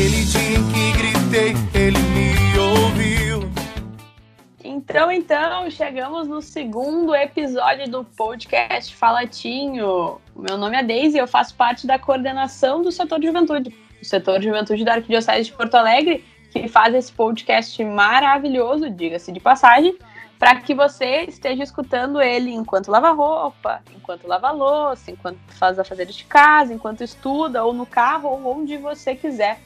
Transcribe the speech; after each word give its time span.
Naquele 0.00 0.24
dia 0.24 0.56
em 0.56 0.72
que 0.72 0.92
gritei, 0.96 1.54
ele 1.74 1.98
me 1.98 2.58
ouviu. 2.58 3.50
Então, 4.64 5.12
então, 5.12 5.70
chegamos 5.70 6.26
no 6.26 6.40
segundo 6.40 7.14
episódio 7.14 7.86
do 7.86 8.02
podcast 8.02 8.96
Falatinho. 8.96 10.18
Meu 10.34 10.56
nome 10.56 10.78
é 10.78 10.82
Deise 10.82 11.18
e 11.18 11.20
eu 11.20 11.28
faço 11.28 11.54
parte 11.54 11.86
da 11.86 11.98
coordenação 11.98 12.80
do 12.80 12.90
setor 12.90 13.20
de 13.20 13.26
juventude. 13.26 13.76
O 14.00 14.04
setor 14.06 14.38
de 14.38 14.46
juventude 14.46 14.86
da 14.86 14.94
Arquidiocese 14.94 15.50
de 15.50 15.52
Porto 15.52 15.74
Alegre, 15.74 16.24
que 16.50 16.66
faz 16.66 16.94
esse 16.94 17.12
podcast 17.12 17.84
maravilhoso, 17.84 18.88
diga-se 18.88 19.30
de 19.30 19.38
passagem, 19.38 19.98
para 20.38 20.58
que 20.62 20.72
você 20.72 21.24
esteja 21.24 21.62
escutando 21.62 22.22
ele 22.22 22.50
enquanto 22.50 22.90
lava 22.90 23.10
roupa, 23.10 23.82
enquanto 23.94 24.26
lava 24.26 24.50
louça, 24.50 25.10
enquanto 25.10 25.38
faz 25.48 25.78
a 25.78 25.84
fazer 25.84 26.06
de 26.06 26.24
casa, 26.24 26.72
enquanto 26.72 27.04
estuda, 27.04 27.62
ou 27.62 27.74
no 27.74 27.84
carro, 27.84 28.30
ou 28.30 28.60
onde 28.60 28.78
você 28.78 29.14
quiser. 29.14 29.60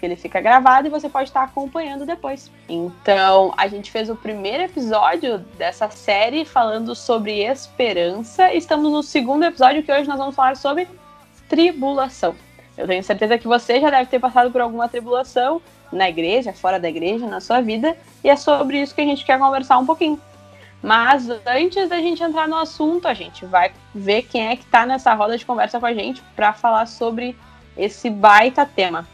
Porque 0.00 0.06
ele 0.06 0.16
fica 0.16 0.40
gravado 0.40 0.86
e 0.86 0.90
você 0.90 1.10
pode 1.10 1.28
estar 1.28 1.42
acompanhando 1.42 2.06
depois. 2.06 2.50
Então, 2.66 3.52
a 3.54 3.68
gente 3.68 3.90
fez 3.90 4.08
o 4.08 4.16
primeiro 4.16 4.62
episódio 4.62 5.36
dessa 5.58 5.90
série 5.90 6.46
falando 6.46 6.94
sobre 6.94 7.42
esperança. 7.44 8.50
Estamos 8.54 8.90
no 8.90 9.02
segundo 9.02 9.44
episódio 9.44 9.82
que 9.82 9.92
hoje 9.92 10.08
nós 10.08 10.16
vamos 10.16 10.34
falar 10.34 10.56
sobre 10.56 10.88
tribulação. 11.50 12.34
Eu 12.78 12.86
tenho 12.86 13.04
certeza 13.04 13.36
que 13.36 13.46
você 13.46 13.78
já 13.78 13.90
deve 13.90 14.06
ter 14.06 14.18
passado 14.18 14.50
por 14.50 14.62
alguma 14.62 14.88
tribulação, 14.88 15.60
na 15.92 16.08
igreja, 16.08 16.54
fora 16.54 16.80
da 16.80 16.88
igreja, 16.88 17.26
na 17.26 17.42
sua 17.42 17.60
vida, 17.60 17.94
e 18.24 18.30
é 18.30 18.36
sobre 18.36 18.80
isso 18.80 18.94
que 18.94 19.02
a 19.02 19.04
gente 19.04 19.22
quer 19.22 19.38
conversar 19.38 19.76
um 19.76 19.84
pouquinho. 19.84 20.18
Mas 20.82 21.28
antes 21.44 21.90
da 21.90 21.96
gente 21.96 22.22
entrar 22.22 22.48
no 22.48 22.56
assunto, 22.56 23.06
a 23.06 23.12
gente 23.12 23.44
vai 23.44 23.70
ver 23.94 24.22
quem 24.22 24.48
é 24.48 24.56
que 24.56 24.64
está 24.64 24.86
nessa 24.86 25.12
roda 25.12 25.36
de 25.36 25.44
conversa 25.44 25.78
com 25.78 25.84
a 25.84 25.92
gente 25.92 26.22
para 26.34 26.54
falar 26.54 26.86
sobre 26.86 27.36
esse 27.76 28.08
baita 28.08 28.64
tema. 28.64 29.06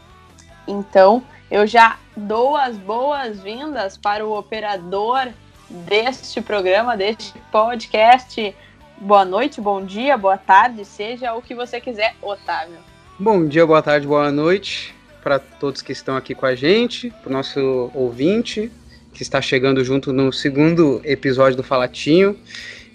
Então, 0.67 1.23
eu 1.51 1.67
já 1.67 1.99
dou 2.17 2.57
as 2.57 2.77
boas-vindas 2.77 3.97
para 3.97 4.27
o 4.27 4.37
operador 4.37 5.29
deste 5.69 6.41
programa, 6.41 6.97
deste 6.97 7.33
podcast. 7.53 8.55
Boa 8.99 9.25
noite, 9.25 9.61
bom 9.61 9.85
dia, 9.85 10.17
boa 10.17 10.39
tarde, 10.39 10.85
seja 10.85 11.35
o 11.35 11.43
que 11.43 11.55
você 11.55 11.81
quiser, 11.81 12.15
Otávio. 12.23 12.79
Bom 13.19 13.47
dia, 13.47 13.67
boa 13.67 13.83
tarde, 13.83 14.07
boa 14.07 14.31
noite 14.31 14.95
para 15.27 15.41
todos 15.41 15.83
que 15.83 15.91
estão 15.91 16.17
aqui 16.17 16.37
com 16.37 16.47
a 16.47 16.55
gente, 16.55 17.11
para 17.11 17.31
o 17.31 17.33
nosso 17.33 17.91
ouvinte 17.93 18.71
que 19.13 19.23
está 19.23 19.43
chegando 19.43 19.83
junto 19.83 20.13
no 20.13 20.33
segundo 20.33 21.01
episódio 21.03 21.57
do 21.57 21.65
Falatinho. 21.65 22.39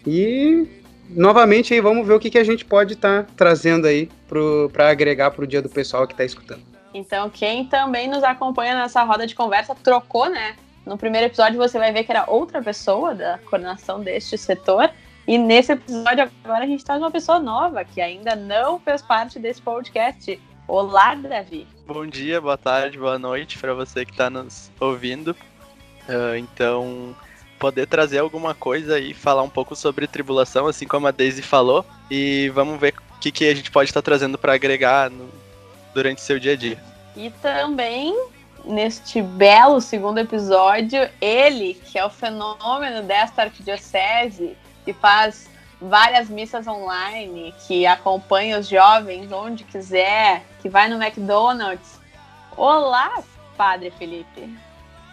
E 0.08 0.66
novamente 1.10 1.74
aí 1.74 1.82
vamos 1.82 2.08
ver 2.08 2.14
o 2.14 2.20
que, 2.20 2.30
que 2.30 2.38
a 2.38 2.44
gente 2.44 2.64
pode 2.64 2.94
estar 2.94 3.24
tá 3.24 3.30
trazendo 3.36 3.86
aí 3.86 4.08
para 4.72 4.90
agregar 4.90 5.32
para 5.32 5.44
o 5.44 5.48
dia 5.48 5.62
do 5.62 5.68
pessoal 5.68 6.08
que 6.08 6.14
está 6.14 6.24
escutando. 6.24 6.71
Então, 6.94 7.30
quem 7.30 7.66
também 7.66 8.08
nos 8.08 8.24
acompanha 8.24 8.76
nessa 8.76 9.04
roda 9.04 9.26
de 9.26 9.36
conversa 9.36 9.76
trocou, 9.76 10.30
né? 10.30 10.56
No 10.86 10.98
primeiro 10.98 11.28
episódio 11.28 11.58
você 11.58 11.78
vai 11.78 11.92
ver 11.92 12.04
que 12.04 12.12
era 12.12 12.30
outra 12.30 12.62
pessoa 12.62 13.14
da 13.14 13.38
coordenação 13.50 14.02
deste 14.02 14.38
setor. 14.38 14.90
E 15.28 15.38
nesse 15.38 15.74
episódio 15.74 16.30
agora 16.44 16.64
a 16.64 16.68
gente 16.68 16.84
traz 16.84 17.00
uma 17.00 17.12
pessoa 17.12 17.40
nova 17.40 17.86
que 17.86 18.02
ainda 18.02 18.36
não 18.36 18.80
fez 18.80 19.02
parte 19.02 19.40
desse 19.40 19.62
podcast. 19.62 20.40
Olá, 20.68 21.14
Davi. 21.16 21.68
Bom 21.86 22.06
dia, 22.06 22.42
boa 22.42 22.58
tarde, 22.58 22.98
boa 22.98 23.20
noite 23.20 23.58
para 23.58 23.74
você 23.74 24.06
que 24.06 24.12
está 24.12 24.30
nos 24.30 24.72
ouvindo. 24.80 25.36
Uh, 26.10 26.36
então, 26.38 27.16
poder 27.60 27.86
trazer 27.86 28.18
alguma 28.18 28.56
coisa 28.56 29.00
e 29.00 29.14
falar 29.14 29.44
um 29.44 29.50
pouco 29.50 29.76
sobre 29.76 30.08
tribulação, 30.08 30.66
assim 30.66 30.88
como 30.88 31.06
a 31.08 31.12
Daisy 31.12 31.44
falou, 31.44 31.86
e 32.10 32.50
vamos 32.56 32.80
ver 32.80 32.96
o 33.16 33.20
que, 33.20 33.32
que 33.32 33.48
a 33.48 33.56
gente 33.56 33.70
pode 33.70 33.90
estar 33.90 34.02
tá 34.02 34.06
trazendo 34.06 34.38
para 34.38 34.54
agregar 34.54 35.12
no, 35.12 35.30
durante 35.94 36.22
seu 36.22 36.40
dia 36.40 36.54
a 36.54 36.56
dia. 36.56 36.78
E 37.16 37.30
também, 37.42 38.16
neste 38.64 39.22
belo 39.22 39.82
segundo 39.82 40.20
episódio, 40.20 41.10
ele, 41.20 41.74
que 41.74 41.98
é 41.98 42.06
o 42.06 42.10
fenômeno 42.10 43.04
desta 43.04 43.44
arquidiocese, 43.44 44.56
que 44.86 44.94
faz 44.94 45.50
várias 45.82 46.30
missas 46.30 46.68
online, 46.68 47.54
que 47.68 47.86
acompanha 47.86 48.60
os 48.60 48.68
jovens 48.68 49.32
onde 49.32 49.64
quiser, 49.64 50.44
que 50.62 50.70
vai 50.70 50.88
no 50.88 51.02
McDonald's. 51.02 52.00
Olá, 52.56 53.22
Padre 53.58 53.92
Felipe. 53.92 54.50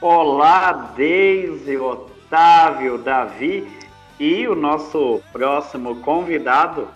Olá, 0.01 0.93
Deise, 0.95 1.77
Otávio, 1.77 2.99
Davi 2.99 3.67
e 4.21 4.47
o 4.47 4.55
nosso 4.55 5.23
próximo 5.33 5.97
convidado, 6.01 6.89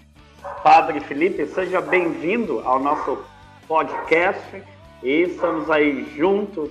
Padre 0.62 1.00
Felipe. 1.00 1.46
Seja 1.46 1.80
bem-vindo 1.80 2.60
ao 2.64 2.78
nosso 2.78 3.24
podcast 3.66 4.62
e 5.02 5.22
estamos 5.22 5.70
aí 5.70 6.04
juntos 6.16 6.70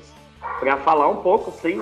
para 0.60 0.78
falar 0.78 1.10
um 1.10 1.18
pouco, 1.18 1.52
sim, 1.52 1.82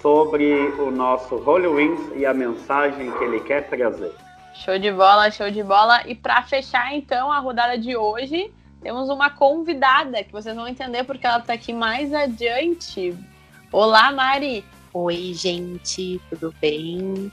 sobre 0.00 0.54
o 0.78 0.90
nosso 0.90 1.36
Holy 1.36 1.66
Wings 1.66 2.12
e 2.16 2.26
a 2.26 2.34
mensagem 2.34 3.10
que 3.12 3.24
ele 3.24 3.40
quer 3.40 3.68
trazer. 3.68 4.12
Show 4.54 4.78
de 4.78 4.90
bola, 4.90 5.30
show 5.30 5.50
de 5.50 5.62
bola. 5.62 6.02
E 6.06 6.14
para 6.14 6.42
fechar 6.42 6.94
então 6.94 7.30
a 7.30 7.38
rodada 7.38 7.76
de 7.76 7.96
hoje, 7.96 8.52
temos 8.82 9.08
uma 9.08 9.30
convidada 9.30 10.22
que 10.24 10.32
vocês 10.32 10.54
vão 10.54 10.66
entender 10.66 11.04
porque 11.04 11.26
ela 11.26 11.38
está 11.38 11.52
aqui 11.52 11.72
mais 11.72 12.12
adiante. 12.12 13.16
Olá, 13.70 14.12
Mari. 14.12 14.64
Oi, 14.92 15.32
gente, 15.34 16.20
tudo 16.30 16.54
bem? 16.60 17.30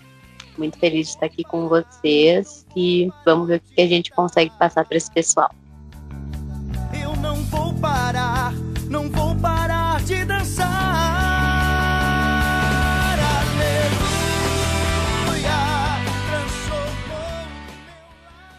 Muito 0.58 0.78
feliz 0.78 1.08
de 1.08 1.14
estar 1.14 1.28
aqui 1.28 1.44
com 1.44 1.68
vocês 1.68 2.66
e 2.76 3.10
vamos 3.26 3.48
ver 3.48 3.58
o 3.58 3.76
que 3.76 3.82
a 3.82 3.88
gente 3.88 4.12
consegue 4.12 4.52
passar 4.60 4.86
para 4.86 4.98
esse 4.98 5.12
pessoal. 5.12 5.50
Eu 7.84 7.90
não 7.90 7.92
vou 7.92 7.92
parar, 7.92 8.54
não 8.90 9.10
vou 9.10 9.36
parar 9.36 10.00
de 10.04 10.24
dançar. 10.24 10.68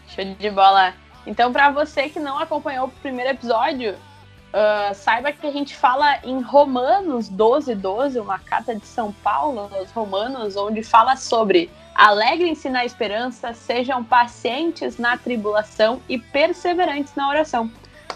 Show 0.07 0.25
de 0.25 0.49
bola. 0.51 0.93
Então, 1.25 1.51
para 1.51 1.71
você 1.71 2.07
que 2.07 2.19
não 2.19 2.37
acompanhou 2.37 2.85
o 2.85 2.91
primeiro 2.91 3.31
episódio, 3.31 3.93
uh, 3.93 4.93
saiba 4.93 5.31
que 5.31 5.47
a 5.47 5.51
gente 5.51 5.75
fala 5.75 6.19
em 6.23 6.39
Romanos 6.41 7.27
12, 7.27 7.73
12, 7.73 8.19
uma 8.19 8.37
carta 8.37 8.75
de 8.75 8.85
São 8.85 9.11
Paulo 9.11 9.69
aos 9.73 9.91
Romanos, 9.91 10.55
onde 10.55 10.83
fala 10.83 11.15
sobre 11.15 11.71
alegrem-se 11.95 12.69
na 12.69 12.85
esperança, 12.85 13.53
sejam 13.53 14.03
pacientes 14.03 14.99
na 14.99 15.17
tribulação 15.17 15.99
e 16.07 16.19
perseverantes 16.19 17.15
na 17.15 17.27
oração. 17.27 17.71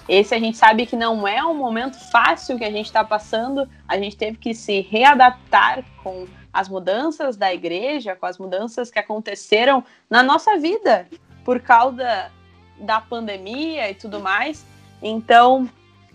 Esse 0.07 0.33
a 0.33 0.39
gente 0.39 0.57
sabe 0.57 0.85
que 0.85 0.95
não 0.95 1.27
é 1.27 1.43
um 1.43 1.53
momento 1.53 1.97
fácil 2.11 2.57
que 2.57 2.63
a 2.63 2.71
gente 2.71 2.87
está 2.87 3.03
passando, 3.03 3.69
a 3.87 3.97
gente 3.97 4.17
teve 4.17 4.37
que 4.37 4.55
se 4.55 4.81
readaptar 4.81 5.83
com 6.03 6.27
as 6.51 6.67
mudanças 6.67 7.37
da 7.37 7.53
igreja, 7.53 8.15
com 8.15 8.25
as 8.25 8.37
mudanças 8.37 8.89
que 8.89 8.97
aconteceram 8.97 9.83
na 10.09 10.23
nossa 10.23 10.57
vida 10.57 11.07
por 11.45 11.59
causa 11.59 12.31
da 12.79 12.99
pandemia 12.99 13.91
e 13.91 13.93
tudo 13.93 14.19
mais. 14.19 14.65
Então, 15.01 15.69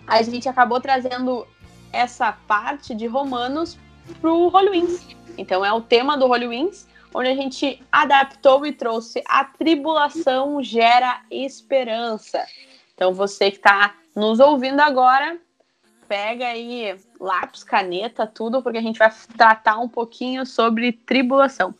a 0.07 0.21
gente 0.23 0.49
acabou 0.49 0.81
trazendo 0.81 1.47
essa 1.93 2.33
parte 2.33 2.95
de 2.95 3.07
Romanos 3.07 3.79
para 4.21 4.33
o 4.33 4.49
Wings. 4.71 5.07
Então, 5.39 5.65
é 5.65 5.73
o 5.73 5.81
tema 5.81 6.17
do 6.17 6.29
Wings, 6.29 6.89
onde 7.15 7.29
a 7.29 7.35
gente 7.35 7.81
adaptou 7.93 8.67
e 8.67 8.73
trouxe 8.73 9.23
a 9.29 9.45
tribulação 9.45 10.61
gera 10.63 11.23
esperança. 11.31 12.45
Então, 12.95 13.13
você 13.13 13.51
que 13.51 13.57
está 13.57 13.95
nos 14.15 14.39
ouvindo 14.41 14.81
agora, 14.81 15.39
pega 16.09 16.47
aí 16.47 16.97
lápis, 17.19 17.65
caneta, 17.65 18.27
tudo, 18.27 18.63
porque 18.63 18.79
a 18.79 18.83
gente 18.83 18.99
vai 18.99 19.13
tratar 19.37 19.79
um 19.79 19.89
pouquinho 19.89 20.47
sobre 20.47 20.93
tribulação. 20.93 21.75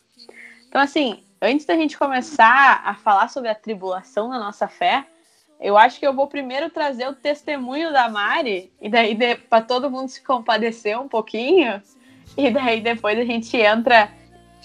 Então, 0.67 0.81
assim, 0.81 1.23
antes 1.41 1.65
da 1.65 1.75
gente 1.75 1.97
começar 1.97 2.81
a 2.83 2.95
falar 2.95 3.29
sobre 3.29 3.49
a 3.49 3.55
tribulação 3.55 4.27
na 4.27 4.39
nossa 4.39 4.67
fé, 4.67 5.05
eu 5.59 5.77
acho 5.77 5.99
que 5.99 6.05
eu 6.05 6.13
vou 6.13 6.27
primeiro 6.27 6.69
trazer 6.69 7.07
o 7.07 7.13
testemunho 7.13 7.93
da 7.93 8.09
Mari, 8.09 8.73
e 8.81 8.89
daí 8.89 9.17
para 9.49 9.63
todo 9.63 9.89
mundo 9.89 10.09
se 10.09 10.21
compadecer 10.21 10.99
um 10.99 11.07
pouquinho, 11.07 11.81
e 12.35 12.51
daí 12.51 12.81
depois 12.81 13.17
a 13.17 13.23
gente 13.23 13.55
entra 13.55 14.11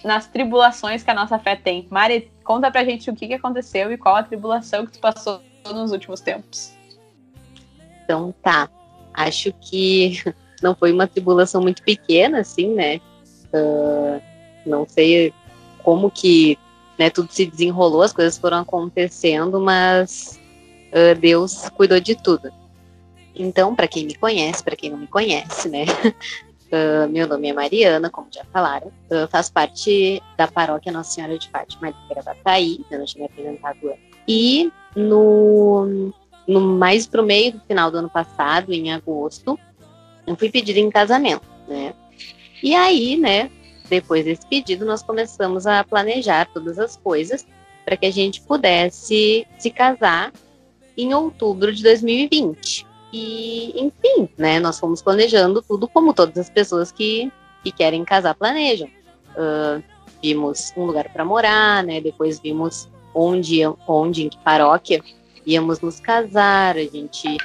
nas 0.03 0.27
tribulações 0.27 1.03
que 1.03 1.11
a 1.11 1.15
nossa 1.15 1.39
fé 1.39 1.55
tem. 1.55 1.87
Mari, 1.91 2.33
conta 2.43 2.71
pra 2.71 2.85
gente 2.85 3.09
o 3.09 3.15
que, 3.15 3.29
que 3.29 3.35
aconteceu 3.35 3.93
e 3.93 3.99
qual 3.99 4.17
a 4.17 4.23
tribulação 4.23 4.85
que 4.85 4.93
tu 4.93 4.99
passou 4.99 5.41
nos 5.65 5.93
últimos 5.93 6.21
tempos. 6.21 6.73
Então 8.05 8.35
tá, 8.43 8.69
acho 9.15 9.53
que 9.61 10.21
não 10.63 10.75
foi 10.75 10.93
uma 10.93 11.07
tribulação 11.07 11.61
muito 11.61 11.83
pequena, 11.83 12.41
assim, 12.41 12.75
né? 12.75 13.01
Uh, 13.53 14.21
não 14.67 14.87
sei 14.89 15.33
como 15.83 16.11
que 16.11 16.59
né, 16.99 17.09
tudo 17.09 17.33
se 17.33 17.47
desenrolou, 17.47 18.03
as 18.03 18.13
coisas 18.13 18.37
foram 18.37 18.59
acontecendo, 18.59 19.59
mas 19.59 20.39
uh, 20.93 21.19
Deus 21.19 21.69
cuidou 21.71 21.99
de 21.99 22.15
tudo. 22.15 22.53
Então, 23.35 23.75
para 23.75 23.89
quem 23.89 24.05
me 24.05 24.15
conhece, 24.15 24.63
para 24.63 24.77
quem 24.77 24.91
não 24.91 24.99
me 24.99 25.07
conhece, 25.07 25.69
né, 25.71 25.87
uh, 25.87 27.09
meu 27.11 27.27
nome 27.27 27.49
é 27.49 27.53
Mariana, 27.55 28.11
como 28.11 28.29
já 28.31 28.45
falaram, 28.53 28.89
uh, 28.89 29.27
faço 29.31 29.51
parte 29.51 30.23
da 30.37 30.47
paróquia 30.47 30.93
Nossa 30.93 31.13
Senhora 31.13 31.39
de 31.39 31.49
Fátima 31.49 31.91
de 31.91 32.09
Gravataí, 32.11 32.85
eu 32.91 32.99
não 32.99 33.07
tinha 33.07 33.23
me 33.23 33.33
apresentado 33.33 33.89
antes. 33.89 34.10
E 34.27 34.71
no, 34.95 36.13
no 36.47 36.61
mais 36.61 37.07
pro 37.07 37.23
meio 37.23 37.53
do 37.53 37.61
final 37.61 37.91
do 37.91 37.99
ano 37.99 38.11
passado, 38.11 38.73
em 38.73 38.93
agosto, 38.93 39.59
eu 40.27 40.37
fui 40.37 40.51
pedida 40.51 40.79
em 40.79 40.91
casamento, 40.91 41.47
né? 41.69 41.95
E 42.63 42.75
aí, 42.75 43.17
né, 43.17 43.51
depois 43.89 44.25
desse 44.25 44.47
pedido, 44.47 44.85
nós 44.85 45.03
começamos 45.03 45.67
a 45.67 45.83
planejar 45.83 46.49
todas 46.53 46.79
as 46.79 46.97
coisas 46.97 47.47
para 47.85 47.97
que 47.97 48.07
a 48.07 48.13
gente 48.13 48.41
pudesse 48.43 49.47
se 49.59 49.71
casar 49.71 50.33
em 50.97 51.15
outubro 51.15 51.73
de 51.73 51.83
2020. 51.83 52.87
E, 53.13 53.73
enfim, 53.81 54.29
né, 54.39 54.61
nós 54.61 54.79
fomos 54.79 55.03
planejando 55.03 55.63
tudo 55.63 55.89
como 55.89 56.15
todas 56.15 56.39
as 56.39 56.51
pessoas 56.51 56.93
que, 56.93 57.33
que 57.65 57.73
querem 57.73 58.05
casar 58.05 58.35
planejam. 58.35 58.89
Uh, 59.31 59.83
vimos 60.23 60.73
um 60.77 60.85
lugar 60.85 61.09
para 61.13 61.25
morar, 61.25 61.83
né, 61.83 62.01
depois 62.01 62.39
vimos 62.39 62.89
onde, 63.15 63.61
onde, 63.87 64.25
em 64.25 64.29
que 64.29 64.39
paróquia 64.39 65.03
íamos 65.47 65.81
nos 65.81 66.01
casar, 66.01 66.77
a 66.77 66.85
gente 66.85 67.37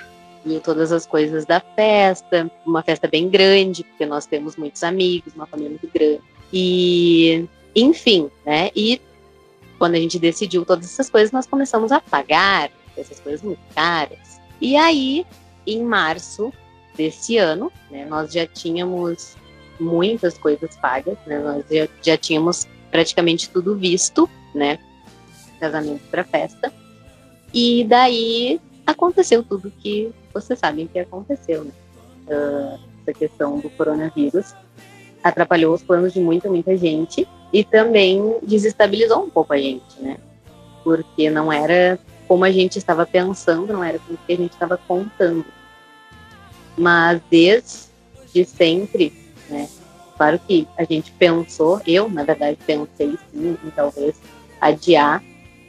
viu 0.45 0.61
todas 0.61 0.91
as 0.91 1.05
coisas 1.05 1.45
da 1.45 1.59
festa, 1.59 2.49
uma 2.65 2.83
festa 2.83 3.07
bem 3.07 3.29
grande, 3.29 3.83
porque 3.83 4.05
nós 4.05 4.25
temos 4.25 4.55
muitos 4.55 4.83
amigos, 4.83 5.33
uma 5.33 5.47
família 5.47 5.71
muito 5.71 5.89
grande. 5.91 6.21
E, 6.53 7.47
enfim, 7.75 8.29
né? 8.45 8.69
E 8.75 9.01
quando 9.79 9.95
a 9.95 9.99
gente 9.99 10.19
decidiu 10.19 10.63
todas 10.63 10.85
essas 10.85 11.09
coisas, 11.09 11.31
nós 11.31 11.47
começamos 11.47 11.91
a 11.91 11.99
pagar 11.99 12.69
essas 12.95 13.19
coisas 13.19 13.41
muito 13.41 13.59
caras. 13.73 14.39
E 14.61 14.75
aí, 14.75 15.25
em 15.65 15.83
março 15.83 16.53
desse 16.95 17.37
ano, 17.37 17.71
né, 17.89 18.05
nós 18.05 18.31
já 18.31 18.45
tínhamos 18.45 19.35
muitas 19.79 20.37
coisas 20.37 20.75
pagas, 20.77 21.17
né? 21.25 21.39
Nós 21.39 21.65
já, 21.69 21.87
já 22.01 22.17
tínhamos 22.17 22.67
praticamente 22.91 23.49
tudo 23.49 23.75
visto, 23.75 24.29
né? 24.53 24.79
Casamento 25.59 26.01
para 26.09 26.23
festa. 26.23 26.71
E 27.53 27.85
daí 27.85 28.59
aconteceu 28.85 29.43
tudo 29.43 29.71
que 29.71 30.11
vocês 30.33 30.59
sabem 30.59 30.87
que 30.87 30.99
aconteceu, 30.99 31.63
né? 31.63 31.71
Uh, 32.27 32.79
essa 33.01 33.13
questão 33.17 33.59
do 33.59 33.69
coronavírus 33.69 34.53
atrapalhou 35.23 35.73
os 35.73 35.83
planos 35.83 36.13
de 36.13 36.19
muita, 36.19 36.49
muita 36.49 36.75
gente 36.75 37.27
e 37.53 37.63
também 37.63 38.37
desestabilizou 38.43 39.23
um 39.23 39.29
pouco 39.29 39.53
a 39.53 39.57
gente, 39.57 39.99
né? 39.99 40.17
Porque 40.83 41.29
não 41.29 41.51
era 41.51 41.99
como 42.27 42.43
a 42.43 42.51
gente 42.51 42.77
estava 42.77 43.05
pensando, 43.05 43.71
não 43.71 43.83
era 43.83 43.97
o 44.09 44.17
que 44.25 44.33
a 44.33 44.37
gente 44.37 44.51
estava 44.51 44.77
contando. 44.77 45.45
Mas 46.77 47.21
desde 47.29 48.45
sempre, 48.45 49.13
né? 49.49 49.69
Claro 50.17 50.39
que 50.39 50.67
a 50.77 50.83
gente 50.83 51.11
pensou, 51.11 51.81
eu, 51.85 52.09
na 52.09 52.23
verdade, 52.23 52.57
pensei 52.65 53.17
sim 53.31 53.57
em 53.63 53.69
talvez 53.71 54.15
adiar, 54.61 55.21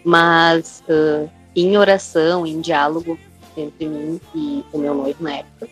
mas 0.06 0.84
uh, 0.88 1.28
em 1.56 1.76
oração, 1.76 2.46
em 2.46 2.60
diálogo 2.60 3.18
entre 3.56 3.88
mim 3.88 4.20
e 4.32 4.64
o 4.72 4.78
meu 4.78 4.94
noivo 4.94 5.20
na 5.24 5.38
época, 5.38 5.68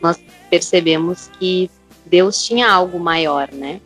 nós 0.00 0.18
percebemos 0.48 1.28
que 1.38 1.70
Deus 2.06 2.42
tinha 2.46 2.70
algo 2.70 2.98
maior, 2.98 3.52
né? 3.52 3.82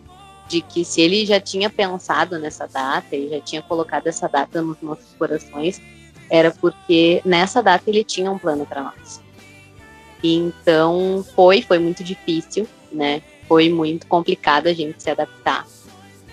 De 0.46 0.60
que 0.60 0.84
se 0.84 1.00
ele 1.00 1.26
já 1.26 1.40
tinha 1.40 1.68
pensado 1.68 2.38
nessa 2.38 2.68
data, 2.68 3.16
ele 3.16 3.30
já 3.30 3.40
tinha 3.40 3.60
colocado 3.60 4.06
essa 4.06 4.28
data 4.28 4.62
nos 4.62 4.80
nossos 4.80 5.12
corações, 5.18 5.82
era 6.30 6.52
porque 6.52 7.20
nessa 7.24 7.60
data 7.60 7.82
ele 7.90 8.04
tinha 8.04 8.30
um 8.30 8.38
plano 8.38 8.64
para 8.64 8.84
nós. 8.84 9.20
Então 10.22 11.26
foi, 11.34 11.60
foi 11.60 11.80
muito 11.80 12.04
difícil, 12.04 12.68
né? 12.92 13.20
Foi 13.48 13.68
muito 13.68 14.06
complicado 14.06 14.68
a 14.68 14.72
gente 14.72 15.02
se 15.02 15.10
adaptar. 15.10 15.66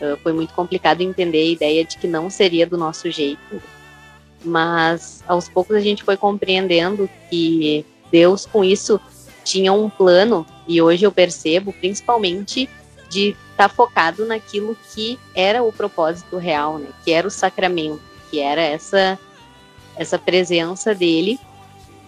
Uh, 0.01 0.18
foi 0.24 0.34
muito 0.34 0.54
complicado 0.54 1.01
entender 1.01 1.40
a 1.40 1.51
ideia 1.51 1.86
de 1.86 1.98
que 1.98 2.07
não 2.07 2.30
seria 2.30 2.66
do 2.66 2.78
nosso 2.78 3.12
jeito, 3.12 3.62
mas 4.44 5.24
aos 5.28 5.50
poucos 5.50 5.75
a 5.75 5.81
gente 5.81 6.04
foi 6.04 6.16
compreendendo 6.16 7.10
que 7.30 7.86
Deus 8.12 8.46
com 8.46 8.63
isso 8.63 9.00
tinha 9.44 9.74
um 9.74 9.90
plano 9.90 10.46
e 10.68 10.81
hoje 10.81 11.06
eu 11.06 11.12
percebo 11.12 11.74
principalmente 11.74 12.69
de 13.10 13.30
estar 13.51 13.68
tá 13.68 13.69
focado 13.69 14.25
naquilo 14.25 14.78
que 14.94 15.19
era 15.36 15.63
o 15.63 15.72
propósito 15.72 16.38
real, 16.38 16.78
né? 16.78 16.88
Que 17.04 17.12
era 17.12 17.28
o 17.28 17.31
sacramento, 17.31 18.02
que 18.30 18.40
era 18.40 18.62
essa 18.62 19.19
essa 19.98 20.18
presença 20.18 20.95
dele, 20.95 21.38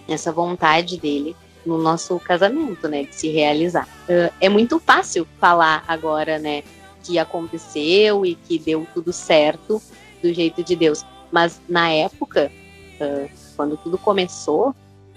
essa 0.08 0.32
vontade 0.32 0.98
dele 0.98 1.36
no 1.64 1.78
nosso 1.78 2.18
casamento, 2.18 2.88
né, 2.88 3.04
de 3.04 3.14
se 3.14 3.28
realizar. 3.28 3.86
Uh, 4.08 4.32
é 4.40 4.48
muito 4.48 4.80
fácil 4.80 5.28
falar 5.38 5.84
agora, 5.86 6.38
né, 6.38 6.62
que 7.02 7.18
aconteceu 7.18 8.24
e 8.24 8.34
que 8.34 8.58
deu 8.58 8.86
tudo 8.94 9.12
certo 9.12 9.80
do 10.22 10.32
jeito 10.32 10.62
de 10.62 10.76
Deus. 10.76 11.04
Mas 11.30 11.60
na 11.68 11.90
época, 11.90 12.50
uh, 13.00 13.30
quando 13.56 13.76
tudo 13.76 13.98
começou, 13.98 14.74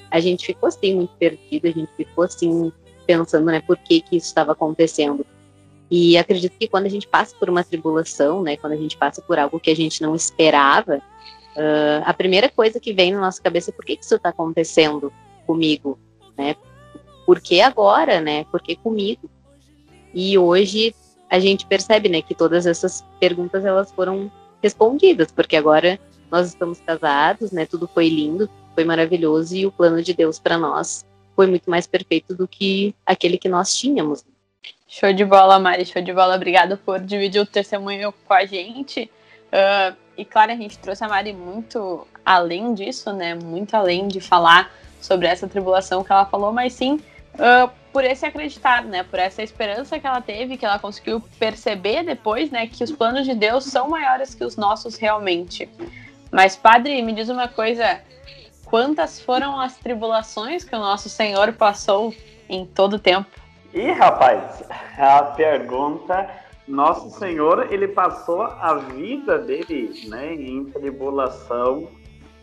a 0.10 0.20
gente 0.20 0.46
ficou 0.46 0.68
assim 0.68 0.96
muito 0.96 1.14
perdido, 1.18 1.68
a 1.68 1.72
gente 1.72 1.92
ficou 1.96 2.24
assim 2.24 2.72
pensando, 3.06 3.46
né, 3.46 3.62
por 3.62 3.78
que 3.78 4.02
que 4.02 4.18
isso 4.18 4.28
estava 4.28 4.54
acontecendo. 4.54 5.26
E 5.90 6.18
acredito 6.18 6.58
que 6.58 6.68
quando 6.68 6.88
a 6.88 6.90
gente 6.90 7.08
passa 7.08 7.36
por 7.38 7.50
uma 7.50 7.64
tribulação, 7.64 8.42
né, 8.42 8.58
quando 8.58 8.74
a 8.74 8.78
gente 8.78 8.98
passa 8.98 9.22
por 9.22 9.38
algo 9.38 9.60
que 9.60 9.70
a 9.70 9.76
gente 9.76 10.02
não 10.02 10.16
esperava, 10.16 10.98
uh, 10.98 12.02
a 12.04 12.14
primeira 12.14 12.50
coisa 12.50 12.80
que 12.80 12.94
vem 12.94 13.14
na 13.14 13.22
nossa 13.22 13.42
cabeça 13.42 13.70
é 13.70 13.74
por 13.74 13.86
que, 13.86 13.96
que 13.98 14.04
isso 14.04 14.16
está 14.16 14.30
acontecendo 14.30 15.14
comigo, 15.46 16.00
né? 16.38 16.56
Por 17.26 17.40
que 17.40 17.62
agora, 17.62 18.20
né? 18.20 18.46
Por 18.46 18.62
que 18.62 18.76
comigo? 18.76 19.30
E 20.14 20.38
hoje 20.38 20.96
a 21.30 21.40
gente 21.40 21.66
percebe, 21.66 22.10
né, 22.10 22.22
que 22.22 22.36
todas 22.36 22.66
essas 22.66 23.04
perguntas 23.20 23.66
elas 23.66 23.92
foram 23.92 24.32
respondidas, 24.62 25.32
porque 25.32 25.56
agora 25.56 26.00
nós 26.32 26.48
estamos 26.48 26.82
casados, 26.82 27.52
né? 27.52 27.66
Tudo 27.66 27.88
foi 27.88 28.10
lindo, 28.10 28.50
foi 28.74 28.84
maravilhoso 28.84 29.56
e 29.56 29.66
o 29.66 29.72
plano 29.72 30.02
de 30.02 30.14
Deus 30.14 30.40
para 30.40 30.58
nós 30.58 31.06
foi 31.36 31.48
muito 31.48 31.70
mais 31.70 31.86
perfeito 31.86 32.34
do 32.34 32.48
que 32.48 32.96
aquele 33.06 33.38
que 33.38 33.50
nós 33.50 33.76
tínhamos. 33.76 34.24
Show 34.88 35.12
de 35.14 35.26
bola, 35.26 35.60
Mari, 35.60 35.86
show 35.86 36.02
de 36.02 36.14
bola. 36.14 36.36
Obrigada 36.36 36.78
por 36.78 37.00
dividir 37.00 37.42
o 37.42 37.46
testemunho 37.46 38.14
com 38.26 38.34
a 38.34 38.46
gente. 38.46 39.10
Uh, 39.48 39.96
e 40.18 40.24
claro, 40.24 40.52
a 40.52 40.56
gente 40.56 40.80
trouxe 40.80 41.04
a 41.04 41.08
Mari 41.08 41.34
muito 41.34 42.08
além 42.26 42.74
disso, 42.74 43.12
né? 43.12 43.36
Muito 43.36 43.76
além 43.76 44.08
de 44.08 44.20
falar 44.22 44.74
sobre 45.02 45.28
essa 45.28 45.48
tribulação 45.48 46.04
que 46.04 46.12
ela 46.12 46.26
falou, 46.26 46.52
mas 46.52 46.74
sim 46.74 46.96
uh, 47.36 47.70
por 47.96 48.04
esse 48.04 48.26
acreditar, 48.26 48.84
né? 48.84 49.04
Por 49.04 49.20
essa 49.20 49.42
esperança 49.42 49.98
que 49.98 50.06
ela 50.06 50.20
teve, 50.20 50.58
que 50.58 50.66
ela 50.66 50.78
conseguiu 50.78 51.24
perceber 51.40 52.04
depois, 52.04 52.52
né? 52.52 52.68
Que 52.68 52.84
os 52.84 52.92
planos 52.92 53.26
de 53.26 53.34
Deus 53.34 53.64
são 53.64 53.88
maiores 53.88 54.36
que 54.36 54.44
os 54.44 54.58
nossos 54.58 54.98
realmente. 54.98 55.70
Mas, 56.30 56.58
padre, 56.58 57.02
me 57.02 57.14
diz 57.14 57.30
uma 57.30 57.48
coisa: 57.48 58.02
quantas 58.66 59.22
foram 59.22 59.58
as 59.62 59.78
tribulações 59.78 60.66
que 60.66 60.76
o 60.76 60.80
nosso 60.80 61.08
Senhor 61.08 61.54
passou 61.54 62.14
em 62.50 62.66
todo 62.66 62.98
o 62.98 63.00
tempo? 63.00 63.30
Ih, 63.74 63.92
rapaz, 63.92 64.62
a 64.98 65.24
pergunta. 65.24 66.30
Nosso 66.68 67.18
Senhor, 67.18 67.72
ele 67.72 67.88
passou 67.88 68.42
a 68.42 68.74
vida 68.74 69.38
dele 69.38 70.02
né, 70.10 70.34
em 70.34 70.66
tribulação, 70.66 71.88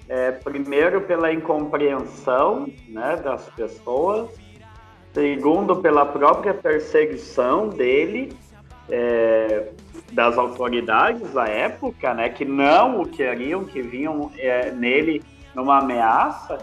é, 0.09 0.31
primeiro 0.31 1.03
pela 1.03 1.31
incompreensão 1.31 2.73
né, 2.89 3.17
das 3.17 3.51
pessoas, 3.51 4.31
segundo 5.13 5.77
pela 5.77 6.07
própria 6.07 6.55
perseguição 6.55 7.69
dele, 7.69 8.37
é, 8.89 9.69
das 10.13 10.37
autoridades 10.37 11.33
da 11.33 11.47
época, 11.47 12.15
né, 12.15 12.29
que 12.29 12.45
não 12.45 13.03
o 13.03 13.09
queriam, 13.09 13.65
que 13.65 13.83
vinham 13.83 14.31
é, 14.37 14.71
nele 14.71 15.23
numa 15.55 15.79
ameaça, 15.79 16.59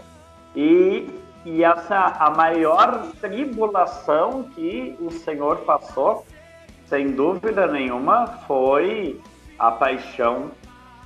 e, 0.54 1.08
e 1.44 1.62
essa 1.62 2.16
a 2.18 2.30
maior 2.30 3.12
tribulação 3.20 4.44
que 4.54 4.96
o 5.00 5.10
Senhor 5.10 5.58
passou, 5.58 6.26
sem 6.86 7.12
dúvida 7.12 7.66
nenhuma, 7.68 8.26
foi 8.48 9.20
a 9.58 9.70
paixão, 9.70 10.50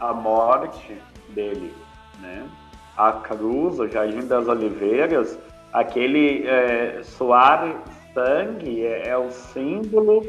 a 0.01 0.13
morte 0.15 0.97
dele, 1.29 1.75
né? 2.21 2.49
A 2.97 3.13
cruz, 3.13 3.79
o 3.79 3.89
Jardim 3.89 4.27
das 4.27 4.47
Oliveiras, 4.49 5.39
aquele 5.75 6.47
é, 6.47 7.01
suar 7.03 7.83
sangue 8.15 8.87
é, 8.87 9.09
é 9.09 9.19
o 9.19 9.31
símbolo 9.31 10.25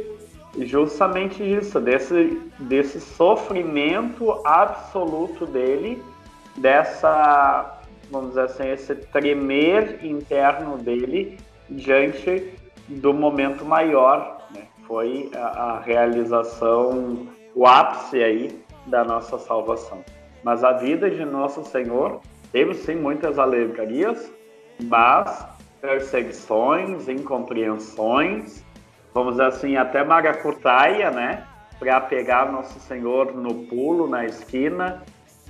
justamente 0.58 1.44
disso, 1.44 1.80
desse, 1.80 2.42
desse 2.60 3.00
sofrimento 3.00 4.42
absoluto 4.44 5.46
dele, 5.46 6.02
dessa, 6.58 7.80
vamos 8.10 8.30
dizer 8.30 8.42
assim, 8.42 8.70
esse 8.70 8.96
tremer 8.96 10.04
interno 10.04 10.78
dele 10.78 11.38
diante 11.70 12.54
do 12.88 13.14
momento 13.14 13.66
maior, 13.66 14.48
né? 14.54 14.64
Foi 14.88 15.30
a, 15.36 15.48
a 15.48 15.80
realização, 15.80 17.28
o 17.54 17.68
ápice 17.68 18.24
aí 18.24 18.60
da 18.86 19.04
nossa 19.04 19.38
salvação. 19.38 20.04
Mas 20.44 20.64
a 20.64 20.74
vida 20.74 21.10
de 21.10 21.26
Nosso 21.26 21.66
Senhor 21.66 22.22
teve 22.52 22.76
sim 22.76 22.96
muitas 22.96 23.40
alegrias, 23.40 24.32
mas 24.84 25.46
perseguições, 25.82 27.08
incompreensões, 27.08 28.64
vamos 29.14 29.40
assim, 29.40 29.78
até 29.78 30.04
maracutaia, 30.04 31.12
né? 31.12 31.44
Para 31.80 32.02
pegar 32.02 32.52
Nosso 32.52 32.80
Senhor 32.80 33.36
no 33.36 33.66
pulo, 33.66 34.08
na 34.08 34.26
esquina, 34.26 35.04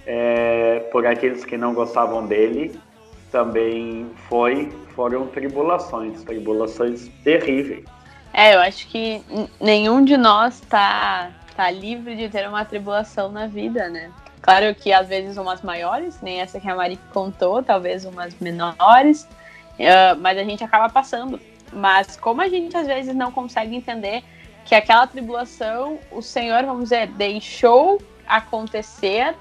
é, 0.05 0.79
por 0.91 1.05
aqueles 1.05 1.46
que 1.46 1.58
não 1.58 1.74
gostavam 1.74 2.25
dele. 2.25 2.79
também 3.32 4.10
foi 4.29 4.72
foram 4.96 5.27
tribulações, 5.27 6.24
tribulações 6.24 7.10
terríveis. 7.24 7.84
É, 8.34 8.55
eu 8.55 8.62
acho 8.62 8.88
que 8.88 9.22
nenhum 9.60 10.03
de 10.03 10.17
nós 10.17 10.62
tá, 10.62 11.32
tá 11.55 11.70
livre 11.70 12.15
de 12.15 12.29
ter 12.29 12.48
uma 12.48 12.65
tribulação 12.65 13.32
na 13.32 13.46
vida, 13.46 13.89
né? 13.89 14.12
Claro 14.45 14.75
que 14.75 14.93
às 14.93 15.07
vezes 15.07 15.37
umas 15.37 15.63
maiores, 15.63 16.21
nem 16.21 16.39
essa 16.39 16.59
que 16.59 16.69
a 16.69 16.75
Mari 16.75 16.99
contou, 17.11 17.63
talvez 17.63 18.05
umas 18.05 18.35
menores, 18.39 19.23
uh, 19.23 20.15
mas 20.19 20.37
a 20.37 20.43
gente 20.43 20.63
acaba 20.63 20.87
passando. 20.87 21.41
Mas 21.73 22.15
como 22.15 22.41
a 22.41 22.47
gente 22.47 22.77
às 22.77 22.85
vezes 22.85 23.15
não 23.15 23.31
consegue 23.31 23.75
entender 23.75 24.23
que 24.63 24.75
aquela 24.75 25.07
tribulação, 25.07 25.97
o 26.11 26.21
Senhor, 26.21 26.63
vamos 26.63 26.83
dizer, 26.83 27.07
deixou 27.07 27.99
acontecer 28.27 29.33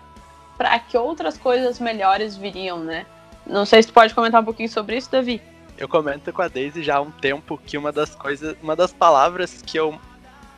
para 0.56 0.78
que 0.78 0.96
outras 0.96 1.36
coisas 1.36 1.78
melhores 1.78 2.34
viriam, 2.34 2.78
né? 2.78 3.04
Não 3.46 3.66
sei 3.66 3.82
se 3.82 3.88
tu 3.88 3.92
pode 3.92 4.14
comentar 4.14 4.40
um 4.40 4.44
pouquinho 4.44 4.70
sobre 4.70 4.96
isso, 4.96 5.12
Davi. 5.12 5.38
Eu 5.76 5.86
comento 5.86 6.32
com 6.32 6.40
a 6.40 6.48
Daisy 6.48 6.82
já 6.82 6.96
há 6.96 7.00
um 7.02 7.10
tempo 7.10 7.58
que 7.58 7.76
uma 7.76 7.92
das 7.92 8.14
coisas, 8.14 8.56
uma 8.62 8.74
das 8.74 8.90
palavras 8.90 9.60
que 9.60 9.78
eu 9.78 10.00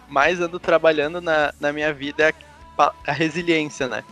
mais 0.08 0.40
ando 0.40 0.60
trabalhando 0.60 1.20
na, 1.20 1.52
na 1.58 1.72
minha 1.72 1.92
vida 1.92 2.28
é 2.28 2.34
a, 2.78 2.92
a 3.08 3.12
resiliência, 3.12 3.88
né? 3.88 4.04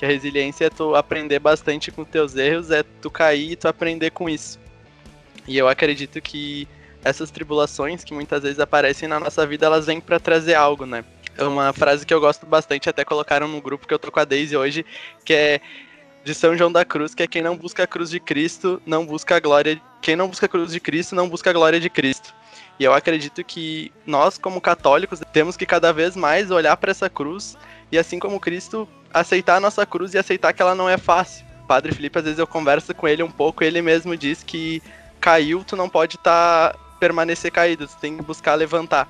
Que 0.00 0.06
a 0.06 0.08
resiliência 0.08 0.64
é 0.64 0.70
tu 0.70 0.94
aprender 0.94 1.38
bastante 1.38 1.92
com 1.92 2.06
teus 2.06 2.34
erros, 2.34 2.70
é 2.70 2.82
tu 2.82 3.10
cair 3.10 3.52
e 3.52 3.56
tu 3.56 3.68
aprender 3.68 4.08
com 4.08 4.30
isso. 4.30 4.58
E 5.46 5.58
eu 5.58 5.68
acredito 5.68 6.22
que 6.22 6.66
essas 7.04 7.30
tribulações 7.30 8.02
que 8.02 8.14
muitas 8.14 8.42
vezes 8.42 8.58
aparecem 8.58 9.06
na 9.06 9.20
nossa 9.20 9.46
vida, 9.46 9.66
elas 9.66 9.84
vêm 9.84 10.00
para 10.00 10.18
trazer 10.18 10.54
algo, 10.54 10.86
né? 10.86 11.04
É 11.36 11.44
uma 11.44 11.70
frase 11.74 12.06
que 12.06 12.14
eu 12.14 12.18
gosto 12.18 12.46
bastante, 12.46 12.88
até 12.88 13.04
colocaram 13.04 13.46
no 13.46 13.60
grupo 13.60 13.86
que 13.86 13.92
eu 13.92 13.98
tô 13.98 14.10
com 14.10 14.18
a 14.18 14.24
Daisy 14.24 14.56
hoje, 14.56 14.86
que 15.22 15.34
é 15.34 15.60
de 16.24 16.34
São 16.34 16.56
João 16.56 16.72
da 16.72 16.82
Cruz, 16.82 17.14
que 17.14 17.22
é 17.22 17.26
quem 17.26 17.42
não 17.42 17.54
busca 17.54 17.82
a 17.82 17.86
cruz 17.86 18.08
de 18.08 18.20
Cristo, 18.20 18.80
não 18.86 19.04
busca 19.04 19.36
a 19.36 19.40
glória. 19.40 19.78
Quem 20.00 20.16
não 20.16 20.28
busca 20.28 20.46
a 20.46 20.48
cruz 20.48 20.72
de 20.72 20.80
Cristo, 20.80 21.14
não 21.14 21.28
busca 21.28 21.50
a 21.50 21.52
glória 21.52 21.78
de 21.78 21.90
Cristo. 21.90 22.34
E 22.78 22.84
eu 22.84 22.94
acredito 22.94 23.44
que 23.44 23.92
nós, 24.06 24.38
como 24.38 24.62
católicos, 24.62 25.20
temos 25.30 25.58
que 25.58 25.66
cada 25.66 25.92
vez 25.92 26.16
mais 26.16 26.50
olhar 26.50 26.74
para 26.78 26.90
essa 26.90 27.10
cruz 27.10 27.54
e, 27.90 27.98
assim 27.98 28.18
como 28.18 28.40
Cristo, 28.40 28.88
aceitar 29.12 29.56
a 29.56 29.60
nossa 29.60 29.84
cruz 29.84 30.14
e 30.14 30.18
aceitar 30.18 30.52
que 30.52 30.62
ela 30.62 30.74
não 30.74 30.88
é 30.88 30.96
fácil. 30.96 31.44
Padre 31.66 31.94
Felipe, 31.94 32.18
às 32.18 32.24
vezes 32.24 32.38
eu 32.38 32.46
converso 32.46 32.94
com 32.94 33.06
ele 33.06 33.22
um 33.22 33.30
pouco, 33.30 33.62
ele 33.62 33.80
mesmo 33.80 34.16
diz 34.16 34.42
que 34.42 34.82
caiu, 35.20 35.62
tu 35.64 35.76
não 35.76 35.88
pode 35.88 36.16
estar 36.16 36.72
tá, 36.72 36.78
permanecer 36.98 37.52
caído, 37.52 37.86
tu 37.86 37.96
tem 38.00 38.16
que 38.16 38.22
buscar 38.22 38.54
levantar. 38.54 39.08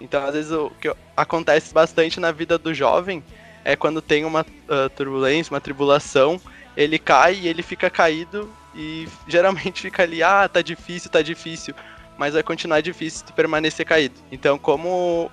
Então, 0.00 0.24
às 0.24 0.34
vezes, 0.34 0.50
o 0.50 0.70
que 0.80 0.92
acontece 1.16 1.72
bastante 1.72 2.20
na 2.20 2.32
vida 2.32 2.58
do 2.58 2.74
jovem 2.74 3.22
é 3.64 3.74
quando 3.74 4.02
tem 4.02 4.24
uma 4.24 4.42
uh, 4.42 4.88
turbulência, 4.94 5.52
uma 5.52 5.60
tribulação, 5.60 6.40
ele 6.76 6.98
cai 6.98 7.36
e 7.36 7.48
ele 7.48 7.62
fica 7.62 7.88
caído 7.88 8.52
e 8.74 9.08
geralmente 9.26 9.82
fica 9.82 10.02
ali, 10.02 10.22
ah, 10.22 10.48
tá 10.48 10.60
difícil, 10.60 11.10
tá 11.10 11.22
difícil, 11.22 11.74
mas 12.18 12.34
vai 12.34 12.42
continuar 12.42 12.80
difícil 12.80 13.26
tu 13.26 13.32
permanecer 13.32 13.86
caído. 13.86 14.16
Então, 14.30 14.58
como 14.58 15.30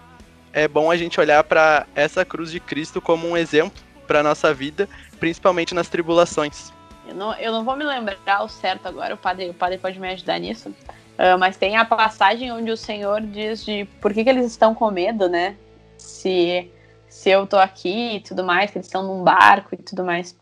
é 0.53 0.67
bom 0.67 0.91
a 0.91 0.97
gente 0.97 1.19
olhar 1.19 1.43
para 1.43 1.85
essa 1.95 2.25
cruz 2.25 2.51
de 2.51 2.59
Cristo 2.59 3.01
como 3.01 3.27
um 3.27 3.37
exemplo 3.37 3.81
para 4.07 4.23
nossa 4.23 4.53
vida, 4.53 4.87
principalmente 5.19 5.73
nas 5.73 5.89
tribulações. 5.89 6.71
Eu 7.07 7.15
não, 7.15 7.33
eu 7.35 7.51
não 7.51 7.63
vou 7.63 7.75
me 7.75 7.83
lembrar 7.83 8.43
o 8.43 8.47
certo 8.47 8.87
agora, 8.87 9.13
o 9.13 9.17
padre, 9.17 9.49
o 9.49 9.53
padre 9.53 9.77
pode 9.77 9.99
me 9.99 10.09
ajudar 10.09 10.39
nisso. 10.39 10.69
Uh, 10.69 11.37
mas 11.37 11.57
tem 11.57 11.77
a 11.77 11.85
passagem 11.85 12.51
onde 12.51 12.71
o 12.71 12.77
Senhor 12.77 13.21
diz 13.21 13.63
de 13.63 13.85
por 14.01 14.13
que, 14.13 14.23
que 14.23 14.29
eles 14.29 14.45
estão 14.45 14.73
com 14.73 14.89
medo, 14.89 15.29
né? 15.29 15.55
Se 15.97 16.69
se 17.11 17.29
eu 17.29 17.45
tô 17.45 17.57
aqui 17.57 18.15
e 18.15 18.19
tudo 18.21 18.41
mais, 18.41 18.71
que 18.71 18.77
eles 18.77 18.87
estão 18.87 19.03
num 19.03 19.21
barco 19.21 19.75
e 19.75 19.77
tudo 19.77 20.03
mais. 20.03 20.33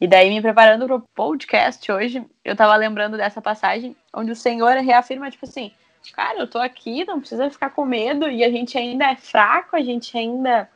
E 0.00 0.08
daí, 0.08 0.30
me 0.30 0.40
preparando 0.40 0.86
pro 0.86 1.04
podcast 1.14 1.92
hoje, 1.92 2.24
eu 2.42 2.56
tava 2.56 2.74
lembrando 2.76 3.18
dessa 3.18 3.42
passagem 3.42 3.94
onde 4.12 4.32
o 4.32 4.36
Senhor 4.36 4.72
reafirma, 4.78 5.30
tipo 5.30 5.44
assim, 5.44 5.70
cara, 6.12 6.40
eu 6.40 6.46
tô 6.46 6.58
aqui, 6.58 7.04
não 7.04 7.20
precisa 7.20 7.50
ficar 7.50 7.70
com 7.70 7.84
medo, 7.84 8.28
e 8.28 8.44
a 8.44 8.50
gente 8.50 8.76
ainda 8.76 9.10
é 9.10 9.16
fraco, 9.16 9.76
a 9.76 9.80
gente 9.80 10.16
ainda 10.16 10.68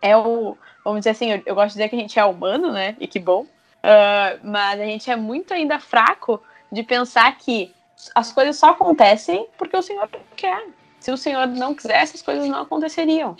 é 0.00 0.16
o. 0.16 0.56
Vamos 0.84 1.00
dizer 1.00 1.10
assim, 1.10 1.32
eu, 1.32 1.42
eu 1.46 1.54
gosto 1.54 1.68
de 1.68 1.74
dizer 1.74 1.88
que 1.88 1.96
a 1.96 1.98
gente 1.98 2.18
é 2.18 2.24
humano, 2.24 2.72
né? 2.72 2.96
E 3.00 3.06
que 3.06 3.18
bom. 3.18 3.42
Uh, 3.42 4.40
mas 4.42 4.80
a 4.80 4.84
gente 4.84 5.10
é 5.10 5.16
muito 5.16 5.54
ainda 5.54 5.78
fraco 5.78 6.42
de 6.70 6.82
pensar 6.82 7.36
que 7.38 7.74
as 8.14 8.32
coisas 8.32 8.56
só 8.56 8.70
acontecem 8.70 9.46
porque 9.58 9.76
o 9.76 9.82
Senhor 9.82 10.08
quer. 10.36 10.66
Se 10.98 11.10
o 11.10 11.16
Senhor 11.16 11.46
não 11.46 11.74
quisesse, 11.74 12.16
as 12.16 12.22
coisas 12.22 12.46
não 12.46 12.62
aconteceriam. 12.62 13.36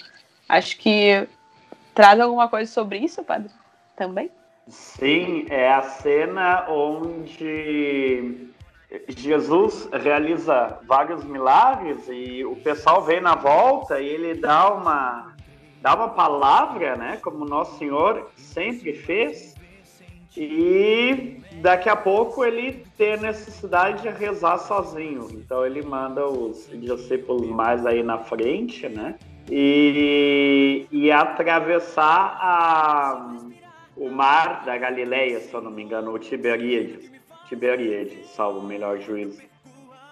Acho 0.49 0.79
que 0.79 1.29
Traz 1.95 2.19
alguma 2.21 2.49
coisa 2.49 2.71
sobre 2.71 2.99
isso, 2.99 3.23
padre? 3.23 3.51
Também? 3.97 4.31
Sim, 4.69 5.47
é 5.51 5.73
a 5.73 5.83
cena 5.83 6.67
onde 6.69 8.49
Jesus 9.09 9.89
realiza 9.93 10.79
vários 10.87 11.25
milagres 11.25 12.09
e 12.09 12.45
o 12.45 12.57
pessoal 12.57 13.03
vem 13.03 13.21
na 13.21 13.35
volta 13.35 14.01
e 14.01 14.09
ele 14.09 14.35
dá 14.35 14.73
uma 14.73 15.35
dá 15.81 15.95
uma 15.95 16.09
palavra, 16.09 16.95
né, 16.97 17.19
como 17.23 17.45
nosso 17.45 17.79
Senhor 17.79 18.31
sempre 18.37 18.93
fez. 18.93 19.55
E 20.37 21.41
daqui 21.63 21.89
a 21.89 21.97
pouco 21.97 22.45
ele 22.45 22.85
tem 22.97 23.17
necessidade 23.17 24.03
de 24.03 24.09
rezar 24.11 24.59
sozinho. 24.59 25.29
Então 25.33 25.65
ele 25.65 25.83
manda 25.83 26.27
os 26.27 26.69
discípulos 26.73 27.49
mais 27.49 27.85
aí 27.87 28.03
na 28.03 28.19
frente, 28.19 28.89
né? 28.89 29.17
e, 29.51 30.87
e 30.91 31.11
atravessar 31.11 32.39
a, 32.41 33.37
o 33.97 34.09
mar 34.09 34.65
da 34.65 34.79
Galileia, 34.79 35.41
se 35.41 35.53
eu 35.53 35.61
não 35.61 35.71
me 35.71 35.83
engano, 35.83 36.13
o 36.13 36.19
Tiberíades, 36.19 37.11
Tiberíades, 37.51 38.31
salvo 38.31 38.61
o 38.61 38.63
melhor 38.63 39.01
juízo. 39.01 39.43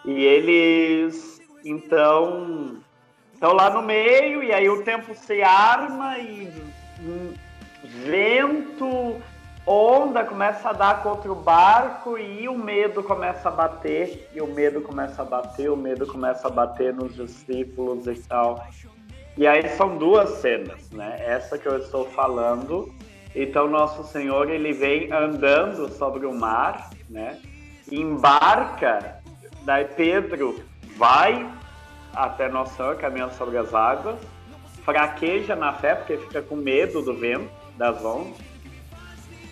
E 0.04 0.24
eles, 0.24 1.40
então, 1.64 2.78
estão 3.32 3.52
lá 3.52 3.70
no 3.70 3.80
meio, 3.80 4.42
e 4.42 4.52
aí 4.52 4.68
o 4.68 4.82
tempo 4.82 5.14
se 5.14 5.40
arma 5.40 6.18
e 6.18 6.52
vento, 8.04 9.22
onda 9.64 10.24
começa 10.24 10.70
a 10.70 10.72
dar 10.72 11.00
contra 11.04 11.30
o 11.30 11.36
barco 11.36 12.18
e 12.18 12.48
o 12.48 12.58
medo 12.58 13.04
começa 13.04 13.48
a 13.48 13.52
bater, 13.52 14.28
e 14.34 14.40
o 14.40 14.46
medo 14.48 14.80
começa 14.80 15.22
a 15.22 15.24
bater, 15.24 15.70
o 15.70 15.76
medo 15.76 16.08
começa 16.08 16.48
a 16.48 16.50
bater 16.50 16.92
nos 16.92 17.14
discípulos 17.14 18.08
e 18.08 18.14
tal. 18.28 18.66
E 19.36 19.46
aí 19.46 19.68
são 19.76 19.96
duas 19.96 20.40
cenas, 20.40 20.90
né? 20.90 21.16
Essa 21.20 21.56
que 21.56 21.66
eu 21.66 21.78
estou 21.78 22.04
falando. 22.06 22.92
Então 23.34 23.68
nosso 23.68 24.04
Senhor 24.04 24.50
ele 24.50 24.72
vem 24.72 25.12
andando 25.12 25.88
sobre 25.92 26.26
o 26.26 26.34
mar, 26.34 26.90
né? 27.08 27.38
Embarca, 27.90 29.20
daí 29.62 29.84
Pedro 29.84 30.62
vai 30.96 31.50
até 32.14 32.48
Nosso 32.48 32.76
Senhor 32.76 32.96
caminhando 32.96 33.34
sobre 33.34 33.56
as 33.56 33.72
águas, 33.72 34.18
fraqueja 34.84 35.54
na 35.54 35.72
fé 35.72 35.94
porque 35.94 36.16
fica 36.16 36.42
com 36.42 36.56
medo 36.56 37.02
do 37.02 37.14
vento, 37.14 37.50
das 37.76 38.04
ondas. 38.04 38.36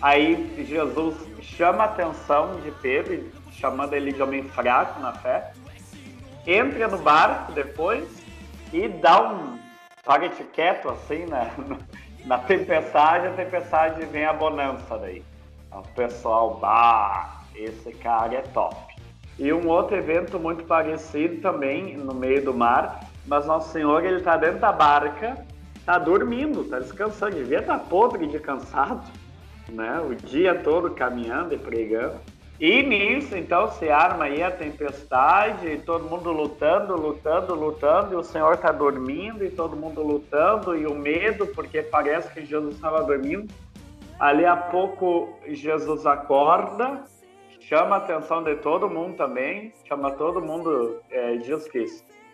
Aí 0.01 0.65
Jesus 0.67 1.15
chama 1.41 1.83
a 1.83 1.85
atenção 1.85 2.59
de 2.61 2.71
Pedro, 2.71 3.31
chamando 3.51 3.93
ele 3.93 4.11
de 4.11 4.21
homem 4.21 4.43
fraco 4.43 4.99
na 4.99 5.13
fé, 5.13 5.53
entra 6.45 6.87
no 6.87 6.97
barco 6.99 7.51
depois 7.51 8.07
e 8.71 8.87
dá 8.87 9.31
um 9.31 9.57
target 10.03 10.43
quieto 10.53 10.89
assim, 10.89 11.25
né? 11.25 11.51
Na 12.27 12.37
tempestade, 12.37 13.27
a 13.27 13.31
tempestade 13.31 14.05
vem 14.05 14.25
a 14.25 14.33
bonança 14.33 14.97
daí. 14.97 15.23
O 15.71 15.81
pessoal, 15.95 16.57
bah, 16.59 17.39
esse 17.55 17.93
cara 17.93 18.35
é 18.35 18.41
top. 18.41 18.75
E 19.39 19.53
um 19.53 19.65
outro 19.69 19.95
evento 19.95 20.37
muito 20.37 20.65
parecido 20.65 21.41
também 21.41 21.95
no 21.95 22.13
meio 22.13 22.43
do 22.43 22.53
mar, 22.53 23.07
mas 23.25 23.45
Nosso 23.45 23.71
Senhor 23.71 24.03
ele 24.03 24.19
tá 24.21 24.35
dentro 24.35 24.59
da 24.59 24.73
barca, 24.73 25.37
tá 25.85 25.97
dormindo, 25.97 26.65
tá 26.65 26.79
descansando, 26.79 27.37
devia 27.37 27.59
estar 27.59 27.79
tá 27.79 27.85
podre 27.85 28.27
de 28.27 28.39
cansado, 28.39 29.09
né? 29.69 30.01
O 30.01 30.13
dia 30.13 30.53
todo 30.53 30.91
caminhando 30.91 31.53
e 31.53 31.57
pregando. 31.57 32.19
E 32.59 32.81
nisso, 32.81 33.37
então, 33.37 33.69
se 33.71 33.87
arma 33.87 34.25
aí 34.25 34.41
a 34.41 34.49
tempestade, 34.49 35.77
todo 35.85 36.09
mundo 36.09 36.31
lutando, 36.31 36.95
lutando, 36.95 37.53
lutando, 37.53 38.13
e 38.13 38.15
o 38.15 38.23
Senhor 38.23 38.55
está 38.55 38.71
dormindo, 38.71 39.45
e 39.45 39.49
todo 39.51 39.75
mundo 39.75 40.01
lutando, 40.01 40.75
e 40.75 40.87
o 40.87 40.95
medo, 40.95 41.45
porque 41.47 41.83
parece 41.83 42.33
que 42.33 42.43
Jesus 42.43 42.75
estava 42.75 43.03
dormindo. 43.03 43.47
Ali 44.19 44.43
a 44.43 44.55
pouco, 44.55 45.37
Jesus 45.47 46.07
acorda, 46.07 47.03
chama 47.59 47.97
a 47.97 47.99
atenção 47.99 48.41
de 48.41 48.55
todo 48.55 48.89
mundo 48.89 49.15
também, 49.15 49.71
chama 49.87 50.09
todo 50.11 50.41
mundo, 50.41 50.99
é, 51.11 51.35
diz 51.35 51.67
que 51.67 51.85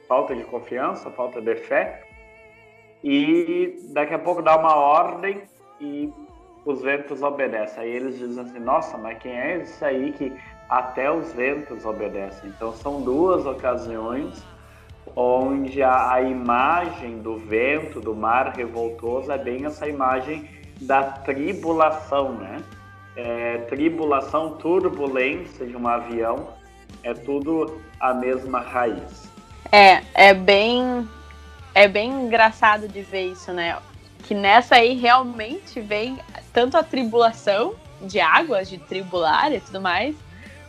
falta 0.07 0.33
de 0.33 0.45
confiança, 0.45 1.09
falta 1.11 1.41
de 1.41 1.55
fé, 1.55 2.01
e 3.03 3.75
daqui 3.89 4.13
a 4.13 4.19
pouco 4.19 4.41
dá 4.41 4.55
uma 4.55 4.75
ordem 4.75 5.41
e 5.81 6.09
os 6.65 6.81
ventos 6.81 7.21
obedecem. 7.21 7.83
Aí 7.83 7.89
eles 7.89 8.17
dizem 8.17 8.43
assim: 8.43 8.59
nossa, 8.59 8.97
mas 8.97 9.17
quem 9.19 9.31
é 9.31 9.57
esse 9.57 9.83
aí 9.83 10.11
que 10.11 10.33
até 10.69 11.11
os 11.11 11.33
ventos 11.33 11.85
obedecem? 11.85 12.49
Então 12.49 12.73
são 12.73 13.01
duas 13.01 13.45
ocasiões 13.45 14.43
onde 15.15 15.83
a, 15.83 16.13
a 16.13 16.21
imagem 16.21 17.19
do 17.19 17.37
vento, 17.37 17.99
do 17.99 18.15
mar 18.15 18.53
revoltoso, 18.55 19.31
é 19.31 19.37
bem 19.37 19.65
essa 19.65 19.87
imagem 19.87 20.49
da 20.81 21.03
tribulação, 21.03 22.33
né? 22.33 22.63
é, 23.15 23.57
tribulação, 23.69 24.57
turbulência 24.57 25.65
de 25.65 25.75
um 25.75 25.87
avião, 25.87 26.49
é 27.03 27.13
tudo 27.13 27.81
a 27.99 28.13
mesma 28.13 28.59
raiz. 28.59 29.29
É, 29.71 30.03
é 30.13 30.33
bem, 30.33 31.07
é 31.73 31.87
bem 31.87 32.11
engraçado 32.11 32.87
de 32.87 33.01
ver 33.01 33.31
isso, 33.31 33.51
né? 33.51 33.77
Que 34.23 34.33
nessa 34.33 34.75
aí 34.75 34.95
realmente 34.95 35.79
vem 35.81 36.17
tanto 36.51 36.77
a 36.77 36.83
tribulação 36.83 37.75
de 38.01 38.19
águas, 38.19 38.69
de 38.69 38.77
tribular 38.77 39.51
e 39.51 39.59
tudo 39.59 39.81
mais, 39.81 40.15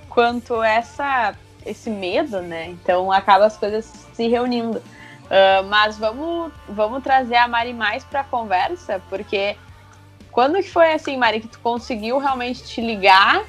quanto 0.08 0.62
essa 0.62 1.34
esse 1.64 1.88
medo, 1.88 2.42
né? 2.42 2.68
Então 2.68 3.10
acaba 3.10 3.46
as 3.46 3.56
coisas 3.56 3.84
se 4.12 4.28
reunindo. 4.28 4.78
Uh, 4.78 5.64
mas 5.68 5.96
vamos, 5.96 6.52
vamos 6.68 7.02
trazer 7.02 7.36
a 7.36 7.48
Mari 7.48 7.72
mais 7.72 8.04
para 8.04 8.20
a 8.20 8.24
conversa, 8.24 9.00
porque 9.08 9.56
quando 10.30 10.56
que 10.56 10.70
foi 10.70 10.92
assim, 10.92 11.16
Mari, 11.16 11.40
que 11.40 11.48
tu 11.48 11.58
conseguiu 11.60 12.18
realmente 12.18 12.62
te 12.64 12.80
ligar 12.82 13.42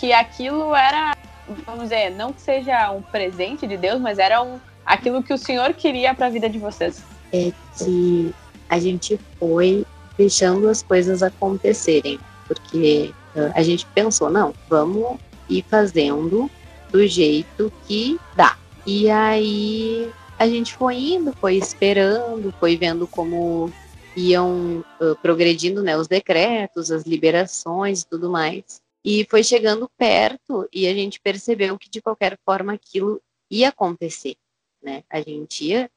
que 0.00 0.12
aquilo 0.12 0.74
era, 0.74 1.16
vamos 1.64 1.84
dizer, 1.84 2.10
não 2.10 2.32
que 2.32 2.40
seja 2.40 2.90
um 2.90 3.00
presente 3.00 3.66
de 3.66 3.76
Deus, 3.76 4.00
mas 4.00 4.18
era 4.18 4.42
um, 4.42 4.58
aquilo 4.84 5.22
que 5.22 5.32
o 5.32 5.38
Senhor 5.38 5.72
queria 5.74 6.12
para 6.12 6.26
a 6.26 6.30
vida 6.30 6.48
de 6.48 6.58
vocês? 6.58 7.02
É 7.32 7.52
que 7.78 8.34
a 8.68 8.78
gente 8.78 9.18
foi 9.38 9.84
deixando 10.16 10.68
as 10.68 10.82
coisas 10.82 11.22
acontecerem, 11.22 12.18
porque 12.46 13.12
a 13.54 13.62
gente 13.62 13.84
pensou, 13.94 14.30
não, 14.30 14.54
vamos 14.68 15.18
ir 15.48 15.62
fazendo 15.68 16.50
do 16.90 17.06
jeito 17.06 17.72
que 17.86 18.18
dá. 18.34 18.56
E 18.86 19.10
aí 19.10 20.10
a 20.38 20.48
gente 20.48 20.74
foi 20.74 20.96
indo, 20.96 21.32
foi 21.32 21.56
esperando, 21.56 22.52
foi 22.58 22.76
vendo 22.76 23.06
como 23.06 23.72
iam 24.16 24.84
uh, 25.00 25.14
progredindo 25.20 25.82
né, 25.82 25.96
os 25.96 26.08
decretos, 26.08 26.90
as 26.90 27.04
liberações 27.04 28.00
e 28.00 28.06
tudo 28.06 28.30
mais. 28.30 28.80
E 29.04 29.26
foi 29.28 29.44
chegando 29.44 29.90
perto 29.96 30.68
e 30.72 30.86
a 30.88 30.94
gente 30.94 31.20
percebeu 31.20 31.78
que 31.78 31.90
de 31.90 32.00
qualquer 32.00 32.38
forma 32.44 32.72
aquilo 32.72 33.20
ia 33.50 33.68
acontecer, 33.68 34.36
né? 34.82 35.04
A 35.08 35.20
gente 35.20 35.64
ia 35.64 35.88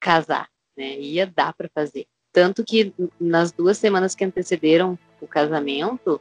casar, 0.00 0.48
né? 0.76 0.98
Ia 0.98 1.26
dar 1.26 1.52
para 1.52 1.68
fazer. 1.74 2.06
Tanto 2.32 2.64
que 2.64 2.92
nas 3.20 3.50
duas 3.52 3.78
semanas 3.78 4.14
que 4.14 4.24
antecederam 4.24 4.98
o 5.20 5.26
casamento, 5.26 6.20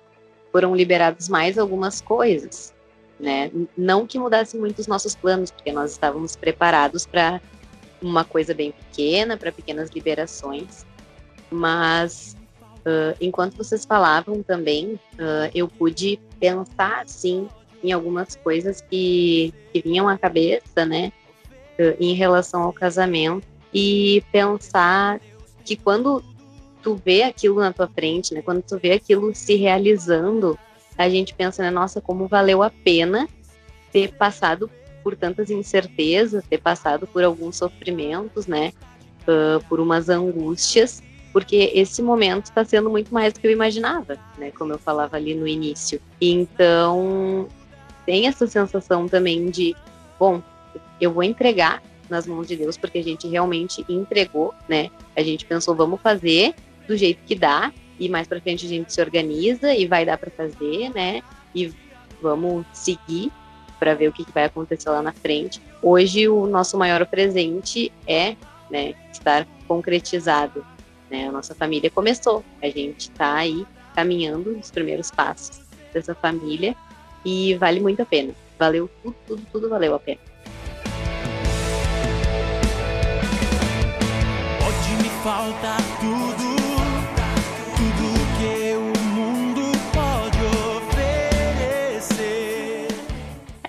foram 0.52 0.76
liberadas 0.76 1.30
mais 1.30 1.58
algumas 1.58 2.02
coisas, 2.02 2.74
né? 3.20 3.52
Não 3.78 4.08
que 4.08 4.18
mudasse 4.18 4.58
muito 4.58 4.80
os 4.80 4.88
nossos 4.88 5.16
planos, 5.16 5.52
porque 5.52 5.72
nós 5.72 5.92
estávamos 5.92 6.36
preparados 6.36 7.06
para 7.06 7.42
uma 8.02 8.24
coisa 8.24 8.54
bem 8.54 8.72
pequena, 8.72 9.38
para 9.38 9.52
pequenas 9.52 9.90
liberações, 9.92 10.86
mas 11.52 12.36
uh, 12.80 13.16
enquanto 13.20 13.58
vocês 13.58 13.86
falavam 13.86 14.42
também, 14.42 14.94
uh, 14.94 15.52
eu 15.54 15.68
pude 15.68 16.20
pensar, 16.40 17.08
sim, 17.08 17.48
em 17.84 17.92
algumas 17.92 18.36
coisas 18.38 18.82
que, 18.82 19.54
que 19.72 19.82
vinham 19.82 20.08
à 20.08 20.18
cabeça, 20.18 20.86
né, 20.86 21.12
uh, 21.80 21.96
em 22.00 22.14
relação 22.14 22.64
ao 22.64 22.74
casamento, 22.74 23.48
e 23.74 24.24
pensar 24.32 25.20
que 25.64 25.76
quando 25.76 26.24
tu 26.82 27.00
vê 27.04 27.24
aquilo 27.24 27.60
na 27.60 27.74
tua 27.74 27.88
frente, 27.88 28.34
né, 28.34 28.42
quando 28.42 28.62
tu 28.62 28.78
vê 28.78 28.94
aquilo 28.94 29.34
se 29.36 29.56
realizando, 29.56 30.58
a 30.98 31.10
gente 31.10 31.34
pensa, 31.34 31.64
né, 31.64 31.70
nossa, 31.70 32.02
como 32.02 32.28
valeu 32.28 32.64
a 32.64 32.70
pena 32.70 33.28
ter 33.92 34.14
passado 34.14 34.70
por 35.04 35.16
tantas 35.16 35.50
incertezas, 35.50 36.44
ter 36.50 36.60
passado 36.60 37.08
por 37.08 37.24
alguns 37.24 37.58
sofrimentos, 37.58 38.48
né, 38.48 38.74
uh, 39.24 39.64
por 39.68 39.80
umas 39.80 40.10
angústias, 40.10 41.02
porque 41.32 41.72
esse 41.76 42.02
momento 42.02 42.46
está 42.46 42.66
sendo 42.66 42.90
muito 42.90 43.14
mais 43.14 43.34
do 43.34 43.40
que 43.40 43.48
eu 43.48 43.52
imaginava, 43.52 44.18
né, 44.38 44.52
como 44.52 44.74
eu 44.74 44.80
falava 44.80 45.16
ali 45.16 45.34
no 45.36 45.48
início. 45.48 46.02
Então, 46.20 47.48
tem 48.06 48.28
essa 48.28 48.48
sensação 48.48 49.08
também 49.08 49.50
de, 49.50 49.76
bom, 50.20 50.42
eu 51.00 51.14
vou 51.14 51.24
entregar 51.24 51.82
nas 52.10 52.26
mãos 52.26 52.48
de 52.48 52.56
Deus, 52.56 52.78
porque 52.78 53.00
a 53.00 53.04
gente 53.04 53.28
realmente 53.28 53.86
entregou, 53.88 54.54
né? 54.68 54.90
A 55.16 55.22
gente 55.22 55.46
pensou, 55.46 55.76
vamos 55.76 56.02
fazer 56.02 56.54
do 56.88 56.98
jeito 56.98 57.20
que 57.26 57.36
dá, 57.36 57.72
e 58.00 58.10
mais 58.10 58.28
para 58.28 58.42
frente 58.42 58.66
a 58.66 58.70
gente 58.70 58.94
se 58.94 59.02
organiza 59.02 59.74
e 59.74 59.86
vai 59.86 60.06
dar 60.06 60.18
para 60.18 60.32
fazer, 60.32 60.90
né? 60.90 61.22
E 61.54 61.74
vamos 62.22 62.66
seguir 62.74 63.32
para 63.80 63.94
ver 63.94 64.10
o 64.10 64.12
que, 64.12 64.26
vai 64.32 64.46
acontecer 64.46 64.90
lá 64.90 65.02
na 65.02 65.14
frente. 65.14 65.62
Hoje 65.82 66.28
o 66.28 66.46
nosso 66.46 66.78
maior 66.78 67.06
presente 67.06 67.92
é, 68.06 68.36
né, 68.70 68.94
estar 69.12 69.48
concretizado. 69.68 70.66
Né? 71.10 71.28
A 71.28 71.32
nossa 71.32 71.56
família 71.56 71.90
começou, 71.90 72.44
a 72.62 72.68
gente 72.68 73.10
está 73.10 73.36
aí 73.36 73.66
caminhando 73.96 74.58
os 74.58 74.70
primeiros 74.70 75.10
passos 75.10 75.62
dessa 75.94 76.14
família 76.14 76.76
e 77.26 77.56
vale 77.56 77.80
muito 77.80 78.02
a 78.02 78.06
pena. 78.06 78.34
Valeu 78.58 78.90
tudo, 79.02 79.16
tudo, 79.26 79.42
tudo 79.52 79.70
valeu 79.70 79.96
a 79.96 80.00
pena. 80.00 80.29
Pode 85.24 85.48
me 85.48 85.54
faltar 85.54 85.78
tudo 86.00 86.60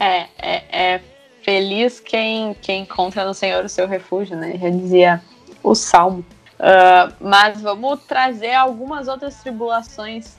É, 0.03 0.29
é, 0.39 0.95
é 0.95 1.01
feliz 1.43 2.01
quem, 2.01 2.55
quem 2.55 2.85
encontra 2.85 3.23
no 3.27 3.35
Senhor 3.35 3.65
o 3.65 3.69
seu 3.69 3.87
refúgio, 3.87 4.35
né? 4.35 4.57
Já 4.57 4.71
dizia 4.71 5.23
o 5.63 5.75
Salmo. 5.75 6.25
Uh, 6.59 7.13
mas 7.21 7.61
vamos 7.61 8.03
trazer 8.05 8.55
algumas 8.55 9.09
outras 9.09 9.37
tribulações. 9.43 10.39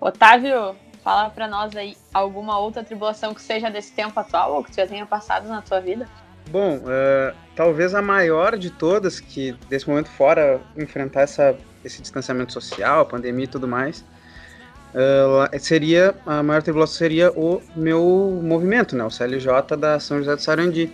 Otávio, 0.00 0.76
fala 1.02 1.28
para 1.28 1.48
nós 1.48 1.74
aí 1.74 1.96
alguma 2.14 2.56
outra 2.58 2.84
tribulação 2.84 3.34
que 3.34 3.42
seja 3.42 3.68
desse 3.68 3.92
tempo 3.92 4.18
atual 4.18 4.54
ou 4.54 4.64
que 4.64 4.74
já 4.76 4.86
tenha 4.86 5.04
passado 5.04 5.48
na 5.48 5.60
tua 5.60 5.80
vida. 5.80 6.08
Bom, 6.50 6.78
uh, 6.78 7.32
talvez 7.54 7.94
a 7.94 8.02
maior 8.02 8.58
de 8.58 8.70
todas, 8.70 9.20
que 9.20 9.54
desse 9.68 9.88
momento 9.88 10.08
fora 10.08 10.60
enfrentar 10.76 11.20
essa, 11.20 11.56
esse 11.84 12.02
distanciamento 12.02 12.52
social, 12.52 13.00
a 13.02 13.04
pandemia 13.04 13.44
e 13.44 13.48
tudo 13.48 13.68
mais, 13.68 14.04
uh, 14.92 15.58
seria 15.60 16.12
a 16.26 16.42
maior 16.42 16.60
tribulação 16.60 16.96
seria 16.96 17.30
o 17.30 17.62
meu 17.76 18.40
movimento, 18.42 18.96
né, 18.96 19.04
o 19.04 19.10
CLJ 19.10 19.76
da 19.78 20.00
São 20.00 20.18
José 20.18 20.34
do 20.34 20.42
Sarandi, 20.42 20.92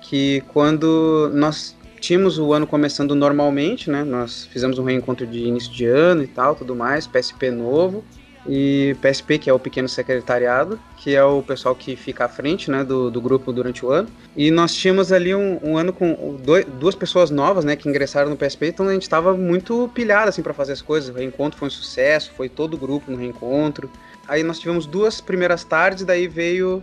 que 0.00 0.40
quando 0.48 1.30
nós 1.34 1.76
tínhamos 2.00 2.36
o 2.36 2.52
ano 2.52 2.66
começando 2.66 3.14
normalmente, 3.14 3.88
né, 3.88 4.02
nós 4.02 4.46
fizemos 4.46 4.76
um 4.76 4.82
reencontro 4.82 5.24
de 5.24 5.38
início 5.38 5.72
de 5.72 5.86
ano 5.86 6.24
e 6.24 6.26
tal, 6.26 6.56
tudo 6.56 6.74
mais, 6.74 7.06
PSP 7.06 7.52
novo, 7.52 8.04
e 8.46 8.96
PSP, 9.00 9.38
que 9.38 9.50
é 9.50 9.52
o 9.52 9.58
pequeno 9.58 9.88
secretariado, 9.88 10.80
que 10.96 11.14
é 11.14 11.22
o 11.22 11.42
pessoal 11.42 11.74
que 11.74 11.94
fica 11.96 12.24
à 12.24 12.28
frente 12.28 12.70
né, 12.70 12.82
do, 12.82 13.10
do 13.10 13.20
grupo 13.20 13.52
durante 13.52 13.84
o 13.84 13.90
ano. 13.90 14.08
E 14.36 14.50
nós 14.50 14.74
tínhamos 14.74 15.12
ali 15.12 15.34
um, 15.34 15.58
um 15.62 15.76
ano 15.76 15.92
com 15.92 16.36
dois, 16.42 16.64
duas 16.64 16.94
pessoas 16.94 17.30
novas 17.30 17.64
né, 17.64 17.76
que 17.76 17.88
ingressaram 17.88 18.30
no 18.30 18.36
PSP, 18.36 18.68
então 18.68 18.88
a 18.88 18.92
gente 18.92 19.02
estava 19.02 19.36
muito 19.36 19.90
pilhado 19.94 20.28
assim, 20.28 20.42
para 20.42 20.54
fazer 20.54 20.72
as 20.72 20.82
coisas. 20.82 21.14
O 21.14 21.18
reencontro 21.18 21.58
foi 21.58 21.68
um 21.68 21.70
sucesso, 21.70 22.32
foi 22.36 22.48
todo 22.48 22.74
o 22.74 22.78
grupo 22.78 23.10
no 23.10 23.16
reencontro. 23.16 23.90
Aí 24.26 24.42
nós 24.42 24.58
tivemos 24.58 24.86
duas 24.86 25.20
primeiras 25.20 25.64
tardes, 25.64 26.04
daí 26.04 26.26
veio 26.26 26.82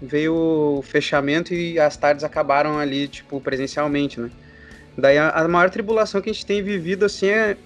veio 0.00 0.32
o 0.78 0.82
fechamento 0.82 1.52
e 1.52 1.78
as 1.78 1.96
tardes 1.96 2.22
acabaram 2.22 2.78
ali, 2.78 3.08
tipo, 3.08 3.40
presencialmente, 3.40 4.20
né? 4.20 4.30
Daí 4.96 5.18
a, 5.18 5.30
a 5.30 5.48
maior 5.48 5.70
tribulação 5.70 6.20
que 6.20 6.30
a 6.30 6.32
gente 6.32 6.46
tem 6.46 6.62
vivido, 6.62 7.04
assim, 7.04 7.26
é, 7.26 7.56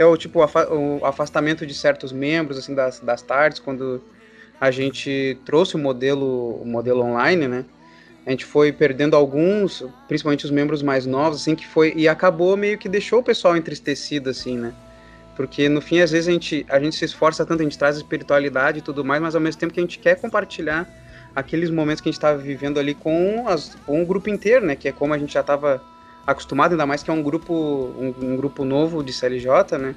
é 0.00 0.06
o 0.06 0.16
tipo 0.16 0.40
o 0.40 1.04
afastamento 1.04 1.66
de 1.66 1.74
certos 1.74 2.10
membros 2.10 2.56
assim 2.56 2.74
das, 2.74 3.00
das 3.00 3.20
tardes 3.20 3.58
quando 3.58 4.00
a 4.58 4.70
gente 4.70 5.38
trouxe 5.44 5.76
o 5.76 5.78
modelo 5.78 6.58
o 6.60 6.64
modelo 6.64 7.02
online 7.02 7.46
né? 7.46 7.64
A 8.26 8.30
gente 8.30 8.46
foi 8.46 8.72
perdendo 8.72 9.14
alguns 9.14 9.84
principalmente 10.08 10.46
os 10.46 10.50
membros 10.50 10.82
mais 10.82 11.04
novos 11.04 11.42
assim 11.42 11.54
que 11.54 11.66
foi 11.66 11.92
e 11.94 12.08
acabou 12.08 12.56
meio 12.56 12.78
que 12.78 12.88
deixou 12.88 13.20
o 13.20 13.22
pessoal 13.22 13.56
entristecido 13.58 14.30
assim 14.30 14.56
né? 14.56 14.72
Porque 15.36 15.68
no 15.68 15.82
fim 15.82 16.00
às 16.00 16.10
vezes 16.10 16.28
a 16.28 16.32
gente 16.32 16.64
a 16.70 16.80
gente 16.80 16.96
se 16.96 17.04
esforça 17.04 17.44
tanto 17.44 17.60
a 17.60 17.64
gente 17.64 17.76
traz 17.76 17.96
espiritualidade 17.98 18.78
e 18.78 18.82
tudo 18.82 19.04
mais 19.04 19.20
mas 19.20 19.34
ao 19.34 19.40
mesmo 19.40 19.60
tempo 19.60 19.74
que 19.74 19.80
a 19.80 19.82
gente 19.82 19.98
quer 19.98 20.18
compartilhar 20.18 20.88
aqueles 21.36 21.68
momentos 21.68 22.00
que 22.00 22.08
a 22.08 22.10
gente 22.10 22.18
estava 22.18 22.38
vivendo 22.38 22.80
ali 22.80 22.94
com, 22.94 23.46
as, 23.46 23.76
com 23.86 24.02
o 24.02 24.06
grupo 24.06 24.30
inteiro 24.30 24.64
né? 24.64 24.74
Que 24.74 24.88
é 24.88 24.92
como 24.92 25.12
a 25.12 25.18
gente 25.18 25.34
já 25.34 25.40
estava 25.40 25.82
acostumado, 26.30 26.72
ainda 26.72 26.86
mais 26.86 27.02
que 27.02 27.10
é 27.10 27.12
um 27.12 27.22
grupo, 27.22 27.52
um, 27.54 28.14
um 28.22 28.36
grupo 28.36 28.64
novo 28.64 29.02
de 29.02 29.12
CLJ, 29.12 29.78
né? 29.78 29.94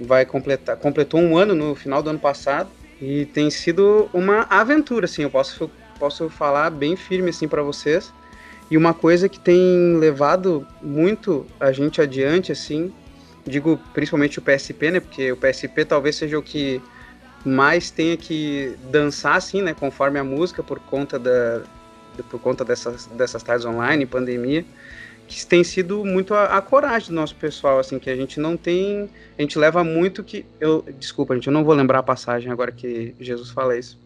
Vai 0.00 0.26
completar, 0.26 0.76
completou 0.76 1.20
um 1.20 1.36
ano 1.36 1.54
no 1.54 1.74
final 1.74 2.02
do 2.02 2.10
ano 2.10 2.18
passado 2.18 2.68
e 3.00 3.26
tem 3.26 3.50
sido 3.50 4.08
uma 4.12 4.42
aventura, 4.48 5.06
assim, 5.06 5.22
eu 5.22 5.30
posso, 5.30 5.70
posso 5.98 6.28
falar 6.28 6.70
bem 6.70 6.96
firme 6.96 7.30
assim 7.30 7.48
para 7.48 7.62
vocês. 7.62 8.12
E 8.70 8.76
uma 8.76 8.92
coisa 8.92 9.28
que 9.28 9.38
tem 9.38 9.96
levado 9.96 10.66
muito 10.82 11.46
a 11.60 11.70
gente 11.72 12.00
adiante, 12.00 12.50
assim, 12.50 12.92
digo 13.46 13.78
principalmente 13.94 14.38
o 14.38 14.42
PSP, 14.42 14.90
né? 14.90 15.00
Porque 15.00 15.30
o 15.30 15.36
PSP 15.36 15.84
talvez 15.84 16.16
seja 16.16 16.38
o 16.38 16.42
que 16.42 16.82
mais 17.44 17.90
tenha 17.90 18.16
que 18.16 18.76
dançar, 18.90 19.36
assim, 19.36 19.62
né? 19.62 19.72
Conforme 19.72 20.18
a 20.18 20.24
música, 20.24 20.62
por 20.64 20.80
conta 20.80 21.16
da, 21.18 21.62
por 22.28 22.40
conta 22.40 22.64
dessas, 22.64 23.06
dessas 23.06 23.42
tardes 23.42 23.64
online, 23.64 24.04
pandemia 24.04 24.64
que 25.26 25.44
tem 25.44 25.64
sido 25.64 26.04
muito 26.04 26.34
a, 26.34 26.56
a, 26.56 26.62
coragem 26.62 27.08
do 27.08 27.14
nosso 27.14 27.34
pessoal, 27.34 27.78
assim, 27.78 27.98
que 27.98 28.08
a 28.08 28.16
gente 28.16 28.38
não 28.38 28.56
tem, 28.56 29.10
a 29.36 29.42
gente 29.42 29.58
leva 29.58 29.82
muito 29.82 30.22
que, 30.22 30.46
eu, 30.60 30.84
desculpa, 30.98 31.34
gente, 31.34 31.48
eu 31.48 31.52
não 31.52 31.64
vou 31.64 31.74
lembrar 31.74 31.98
a 31.98 32.02
passagem 32.02 32.50
agora 32.50 32.70
que 32.70 33.14
Jesus 33.18 33.50
fala 33.50 33.76
isso, 33.76 33.98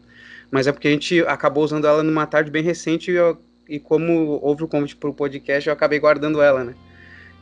mas 0.51 0.67
é 0.67 0.73
porque 0.73 0.89
a 0.89 0.91
gente 0.91 1.21
acabou 1.21 1.63
usando 1.63 1.87
ela 1.87 2.03
numa 2.03 2.27
tarde 2.27 2.51
bem 2.51 2.63
recente 2.63 3.11
e, 3.11 3.15
eu, 3.15 3.39
e 3.69 3.79
como 3.79 4.41
houve 4.43 4.65
o 4.65 4.69
convite 4.69 4.97
para 4.97 5.11
o 5.11 5.15
podcast, 5.15 5.69
eu 5.69 5.73
acabei 5.73 5.99
guardando 5.99 6.41
ela, 6.41 6.65
né, 6.65 6.75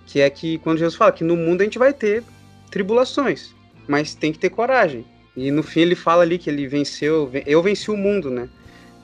que 0.06 0.20
é 0.20 0.28
que 0.28 0.58
quando 0.58 0.78
Jesus 0.78 0.96
fala 0.96 1.12
que 1.12 1.22
no 1.22 1.36
mundo 1.36 1.60
a 1.60 1.64
gente 1.64 1.78
vai 1.78 1.92
ter 1.92 2.24
tribulações, 2.70 3.54
mas 3.86 4.14
tem 4.14 4.32
que 4.32 4.38
ter 4.38 4.50
coragem, 4.50 5.04
e 5.36 5.52
no 5.52 5.62
fim 5.62 5.80
ele 5.80 5.94
fala 5.94 6.24
ali 6.24 6.36
que 6.36 6.50
ele 6.50 6.66
venceu, 6.66 7.30
eu 7.46 7.62
venci 7.62 7.92
o 7.92 7.96
mundo, 7.96 8.28
né, 8.28 8.48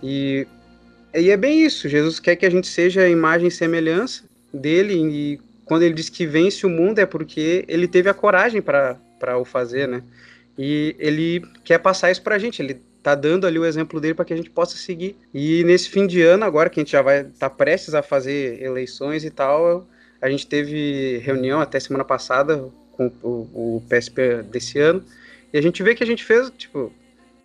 e, 0.02 0.48
e 1.14 1.30
é 1.30 1.36
bem 1.36 1.64
isso, 1.64 1.88
Jesus 1.88 2.18
quer 2.18 2.34
que 2.34 2.44
a 2.44 2.50
gente 2.50 2.66
seja 2.66 3.08
imagem 3.08 3.46
e 3.46 3.52
semelhança, 3.52 4.24
dele 4.54 4.94
e 4.94 5.40
quando 5.64 5.82
ele 5.82 5.94
diz 5.94 6.08
que 6.08 6.26
vence 6.26 6.66
o 6.66 6.70
mundo 6.70 6.98
é 6.98 7.06
porque 7.06 7.64
ele 7.68 7.88
teve 7.88 8.08
a 8.08 8.14
coragem 8.14 8.60
para 8.62 8.98
o 9.38 9.44
fazer, 9.44 9.88
né? 9.88 10.02
E 10.56 10.94
ele 10.98 11.42
quer 11.64 11.78
passar 11.78 12.10
isso 12.10 12.22
para 12.22 12.36
a 12.36 12.38
gente, 12.38 12.62
ele 12.62 12.80
tá 13.02 13.14
dando 13.14 13.46
ali 13.46 13.58
o 13.58 13.64
exemplo 13.64 14.00
dele 14.00 14.14
para 14.14 14.24
que 14.24 14.32
a 14.32 14.36
gente 14.36 14.50
possa 14.50 14.76
seguir. 14.76 15.16
E 15.32 15.64
nesse 15.64 15.88
fim 15.88 16.06
de 16.06 16.22
ano, 16.22 16.44
agora 16.44 16.70
que 16.70 16.78
a 16.78 16.82
gente 16.82 16.92
já 16.92 17.02
vai 17.02 17.22
estar 17.22 17.50
tá 17.50 17.50
prestes 17.50 17.94
a 17.94 18.02
fazer 18.02 18.62
eleições 18.62 19.24
e 19.24 19.30
tal, 19.30 19.86
a 20.22 20.30
gente 20.30 20.46
teve 20.46 21.18
reunião 21.18 21.60
até 21.60 21.80
semana 21.80 22.04
passada 22.04 22.68
com 22.92 23.10
o, 23.22 23.76
o 23.76 23.82
PSP 23.88 24.42
desse 24.44 24.78
ano, 24.78 25.02
e 25.52 25.58
a 25.58 25.62
gente 25.62 25.82
vê 25.82 25.94
que 25.94 26.04
a 26.04 26.06
gente 26.06 26.24
fez, 26.24 26.50
tipo, 26.56 26.92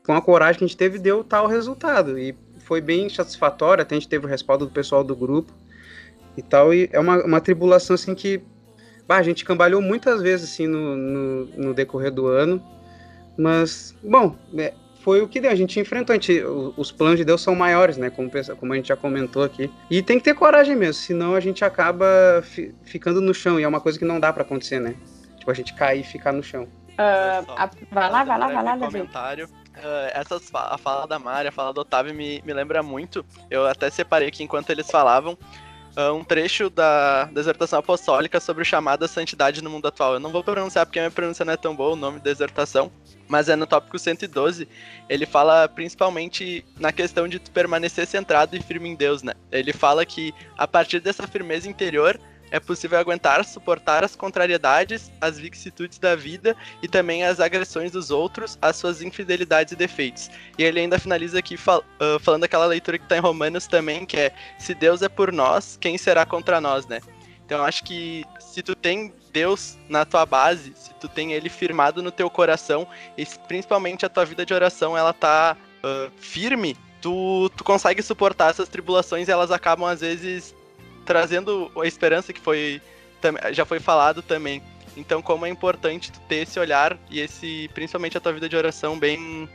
com 0.05 0.13
a 0.13 0.21
coragem 0.21 0.59
que 0.59 0.63
a 0.63 0.67
gente 0.67 0.77
teve, 0.77 0.99
deu 0.99 1.23
tal 1.23 1.47
resultado. 1.47 2.17
E 2.17 2.35
foi 2.59 2.79
bem 2.79 3.09
satisfatório, 3.09 3.81
até 3.81 3.95
a 3.95 3.99
gente 3.99 4.07
teve 4.07 4.25
o 4.25 4.29
respaldo 4.29 4.65
do 4.65 4.71
pessoal 4.71 5.03
do 5.03 5.15
grupo 5.15 5.51
e 6.39 6.41
tal. 6.41 6.73
E 6.73 6.89
é 6.91 6.99
uma, 6.99 7.23
uma 7.23 7.41
tribulação 7.41 7.93
assim 7.93 8.15
que 8.15 8.41
bah, 9.07 9.17
a 9.17 9.23
gente 9.23 9.45
cambalhou 9.45 9.81
muitas 9.81 10.21
vezes 10.21 10.51
assim 10.51 10.67
no, 10.67 10.95
no, 10.95 11.45
no 11.45 11.73
decorrer 11.73 12.11
do 12.11 12.27
ano. 12.27 12.63
Mas, 13.37 13.95
bom, 14.03 14.35
é, 14.57 14.73
foi 15.01 15.21
o 15.21 15.27
que 15.27 15.39
deu. 15.39 15.49
A 15.49 15.55
gente 15.55 15.79
enfrentou. 15.79 16.13
A 16.13 16.17
gente, 16.17 16.43
os 16.77 16.91
planos 16.91 17.17
de 17.17 17.25
Deus 17.25 17.41
são 17.41 17.55
maiores, 17.55 17.97
né? 17.97 18.09
Como, 18.09 18.29
como 18.59 18.73
a 18.73 18.75
gente 18.75 18.89
já 18.89 18.95
comentou 18.95 19.43
aqui. 19.43 19.71
E 19.89 20.01
tem 20.01 20.17
que 20.17 20.25
ter 20.25 20.33
coragem 20.33 20.75
mesmo, 20.75 20.95
senão 20.95 21.35
a 21.35 21.39
gente 21.39 21.63
acaba 21.63 22.05
fi, 22.43 22.75
ficando 22.83 23.21
no 23.21 23.33
chão. 23.33 23.59
E 23.59 23.63
é 23.63 23.67
uma 23.67 23.79
coisa 23.79 23.97
que 23.97 24.05
não 24.05 24.19
dá 24.19 24.31
para 24.33 24.43
acontecer, 24.43 24.79
né? 24.79 24.95
Tipo, 25.37 25.49
a 25.49 25.53
gente 25.53 25.73
cair 25.73 26.01
e 26.01 26.03
ficar 26.03 26.33
no 26.33 26.43
chão. 26.43 26.63
Uh, 26.63 27.51
a, 27.55 27.69
vai 27.91 28.11
lá, 28.11 28.23
vai 28.25 28.37
lá, 28.37 28.47
vai 28.47 28.63
lá, 28.63 28.77
comentário. 28.77 29.45
Uh, 29.45 30.11
essa, 30.13 30.37
a 30.53 30.77
fala 30.77 31.07
da 31.07 31.17
Mari, 31.17 31.47
a 31.47 31.51
fala 31.51 31.71
do 31.71 31.79
Otávio 31.79 32.13
me, 32.13 32.43
me 32.45 32.53
lembra 32.53 32.83
muito. 32.83 33.25
Eu 33.49 33.65
até 33.65 33.89
separei 33.89 34.27
aqui 34.27 34.43
enquanto 34.43 34.69
eles 34.69 34.91
falavam 34.91 35.37
um 36.13 36.23
trecho 36.23 36.69
da, 36.69 37.29
exortação 37.35 37.79
apostólica 37.79 38.39
sobre 38.39 38.61
o 38.61 38.65
chamado 38.65 39.03
à 39.03 39.07
santidade 39.07 39.61
no 39.61 39.69
mundo 39.69 39.87
atual. 39.87 40.13
Eu 40.13 40.19
não 40.19 40.31
vou 40.31 40.43
pronunciar 40.43 40.85
porque 40.85 40.99
minha 40.99 41.11
pronúncia 41.11 41.43
não 41.43 41.53
é 41.53 41.57
tão 41.57 41.75
boa, 41.75 41.93
o 41.93 41.95
nome 41.95 42.19
da 42.19 42.31
mas 43.27 43.47
é 43.47 43.55
no 43.55 43.67
tópico 43.67 43.99
112. 43.99 44.67
Ele 45.07 45.25
fala 45.25 45.67
principalmente 45.67 46.65
na 46.79 46.91
questão 46.91 47.27
de 47.27 47.39
permanecer 47.39 48.07
centrado 48.07 48.55
e 48.55 48.61
firme 48.61 48.89
em 48.89 48.95
Deus, 48.95 49.21
né? 49.21 49.33
Ele 49.51 49.71
fala 49.71 50.05
que 50.05 50.33
a 50.57 50.67
partir 50.67 50.99
dessa 50.99 51.27
firmeza 51.27 51.69
interior 51.69 52.19
é 52.51 52.59
possível 52.59 52.99
aguentar, 52.99 53.43
suportar 53.45 54.03
as 54.03 54.15
contrariedades, 54.15 55.11
as 55.21 55.37
vicissitudes 55.39 55.97
da 55.97 56.15
vida 56.15 56.55
e 56.81 56.87
também 56.87 57.23
as 57.23 57.39
agressões 57.39 57.91
dos 57.91 58.11
outros, 58.11 58.57
as 58.61 58.75
suas 58.75 59.01
infidelidades 59.01 59.73
e 59.73 59.75
defeitos. 59.75 60.29
E 60.57 60.63
ele 60.63 60.79
ainda 60.79 60.99
finaliza 60.99 61.39
aqui 61.39 61.57
fal 61.57 61.79
uh, 61.79 62.19
falando 62.19 62.43
aquela 62.43 62.65
leitura 62.65 62.97
que 62.97 63.05
está 63.05 63.17
em 63.17 63.21
Romanos 63.21 63.67
também, 63.67 64.05
que 64.05 64.17
é: 64.17 64.33
se 64.57 64.73
Deus 64.73 65.01
é 65.01 65.09
por 65.09 65.31
nós, 65.31 65.77
quem 65.79 65.97
será 65.97 66.25
contra 66.25 66.59
nós, 66.59 66.87
né? 66.87 67.01
Então 67.45 67.63
acho 67.63 67.83
que 67.83 68.23
se 68.39 68.61
tu 68.61 68.75
tem 68.75 69.13
Deus 69.31 69.77
na 69.87 70.05
tua 70.05 70.25
base, 70.25 70.73
se 70.75 70.93
tu 70.95 71.07
tem 71.07 71.33
ele 71.33 71.49
firmado 71.49 72.01
no 72.01 72.11
teu 72.11 72.29
coração, 72.29 72.87
e 73.17 73.25
principalmente 73.47 74.05
a 74.05 74.09
tua 74.09 74.25
vida 74.25 74.45
de 74.45 74.53
oração, 74.53 74.97
ela 74.97 75.13
tá 75.13 75.57
uh, 75.83 76.11
firme, 76.19 76.77
tu, 77.01 77.49
tu 77.55 77.63
consegue 77.63 78.01
suportar 78.01 78.51
essas 78.51 78.69
tribulações 78.69 79.27
e 79.27 79.31
elas 79.31 79.51
acabam 79.51 79.87
às 79.87 80.01
vezes 80.01 80.55
trazendo 81.05 81.71
a 81.81 81.85
esperança 81.85 82.33
que 82.33 82.39
foi 82.39 82.81
já 83.51 83.65
foi 83.65 83.79
falado 83.79 84.21
também. 84.21 84.61
Então, 84.95 85.21
como 85.21 85.45
é 85.45 85.49
importante 85.49 86.11
tu 86.11 86.19
ter 86.21 86.43
esse 86.43 86.59
olhar 86.59 86.97
e 87.09 87.19
esse, 87.19 87.69
principalmente 87.73 88.17
a 88.17 88.21
tua 88.21 88.33
vida 88.33 88.49
de 88.49 88.55
oração 88.55 88.97
bem 88.97 89.47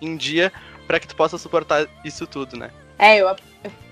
em 0.00 0.16
dia, 0.16 0.52
para 0.86 0.98
que 0.98 1.06
tu 1.06 1.16
possa 1.16 1.38
suportar 1.38 1.86
isso 2.04 2.26
tudo, 2.26 2.56
né? 2.56 2.70
É, 2.98 3.18
eu 3.18 3.34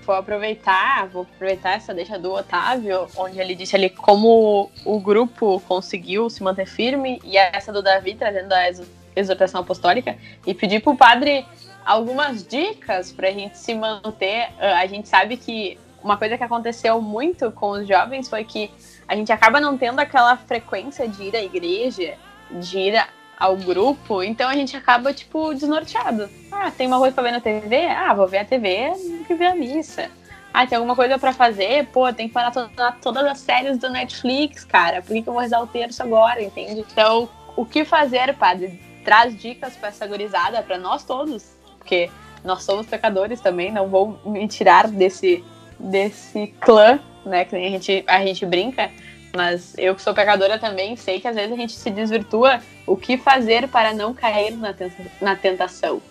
vou 0.05 0.15
aproveitar, 0.15 1.07
vou 1.07 1.23
aproveitar 1.23 1.71
essa 1.71 1.93
deixa 1.93 2.19
do 2.19 2.31
Otávio, 2.31 3.07
onde 3.15 3.39
ele 3.39 3.55
disse 3.55 3.75
ali 3.75 3.89
como 3.89 4.71
o 4.85 4.99
grupo 4.99 5.59
conseguiu 5.61 6.29
se 6.29 6.43
manter 6.43 6.65
firme, 6.65 7.19
e 7.23 7.37
essa 7.37 7.73
do 7.73 7.81
Davi 7.81 8.15
trazendo 8.15 8.53
a 8.53 8.69
exortação 9.15 9.61
apostólica, 9.61 10.17
e 10.45 10.53
pedir 10.53 10.81
pro 10.81 10.95
padre 10.95 11.45
algumas 11.85 12.45
dicas 12.45 13.11
para 13.11 13.29
a 13.29 13.31
gente 13.31 13.57
se 13.57 13.73
manter. 13.73 14.49
A 14.59 14.85
gente 14.85 15.09
sabe 15.09 15.35
que 15.35 15.77
uma 16.03 16.17
coisa 16.17 16.37
que 16.37 16.43
aconteceu 16.43 17.01
muito 17.01 17.51
com 17.51 17.71
os 17.71 17.87
jovens 17.87 18.29
foi 18.29 18.43
que 18.43 18.71
a 19.07 19.15
gente 19.15 19.31
acaba 19.31 19.59
não 19.59 19.77
tendo 19.77 19.99
aquela 19.99 20.35
frequência 20.37 21.07
de 21.07 21.23
ir 21.23 21.35
à 21.35 21.43
igreja, 21.43 22.15
de 22.49 22.77
ir 22.77 23.07
ao 23.37 23.57
grupo, 23.57 24.21
então 24.21 24.47
a 24.47 24.53
gente 24.53 24.77
acaba, 24.77 25.11
tipo, 25.11 25.53
desnorteado. 25.53 26.29
Ah, 26.51 26.69
tem 26.69 26.85
uma 26.85 26.99
coisa 26.99 27.13
pra 27.13 27.23
ver 27.23 27.31
na 27.31 27.41
TV? 27.41 27.87
Ah, 27.87 28.13
vou 28.13 28.27
ver 28.27 28.39
a 28.39 28.45
TV 28.45 28.91
e 29.27 29.33
ver 29.33 29.47
a 29.47 29.55
missa. 29.55 30.11
Ah, 30.53 30.67
tem 30.67 30.75
alguma 30.75 30.95
coisa 30.95 31.17
para 31.17 31.33
fazer? 31.33 31.87
Pô, 31.87 32.11
tem 32.13 32.27
que 32.27 32.35
maratonar 32.35 32.99
todas 33.01 33.25
as 33.25 33.39
séries 33.39 33.77
do 33.77 33.89
Netflix, 33.89 34.63
cara. 34.63 35.01
Por 35.01 35.13
que, 35.13 35.23
que 35.23 35.29
eu 35.29 35.33
vou 35.33 35.41
rezar 35.41 35.61
o 35.61 35.67
terço 35.67 36.03
agora, 36.03 36.41
entende? 36.41 36.85
Então, 36.91 37.29
o 37.55 37.65
que 37.65 37.83
fazer, 37.83 38.35
padre? 38.35 38.79
Traz 39.03 39.35
dicas 39.35 39.75
para 39.75 39.89
essa 39.89 40.05
gurizada, 40.05 40.61
para 40.61 40.77
nós 40.77 41.03
todos, 41.03 41.55
porque 41.77 42.11
nós 42.43 42.63
somos 42.63 42.85
pecadores 42.85 43.39
também, 43.39 43.71
não 43.71 43.87
vou 43.87 44.19
me 44.25 44.47
tirar 44.47 44.87
desse 44.87 45.43
desse 45.81 46.47
clã, 46.59 46.99
né? 47.25 47.45
Que 47.45 47.55
a 47.55 47.59
gente, 47.59 48.03
a 48.07 48.25
gente 48.25 48.45
brinca. 48.45 48.89
Mas 49.35 49.73
eu 49.77 49.95
que 49.95 50.01
sou 50.01 50.13
pecadora 50.13 50.59
também 50.59 50.95
sei 50.95 51.19
que 51.19 51.27
às 51.27 51.35
vezes 51.35 51.53
a 51.53 51.55
gente 51.55 51.73
se 51.73 51.89
desvirtua 51.89 52.59
o 52.85 52.97
que 52.97 53.17
fazer 53.17 53.67
para 53.69 53.93
não 53.93 54.13
cair 54.13 54.51
na, 54.57 54.75
na 55.21 55.35
tentação. 55.35 56.01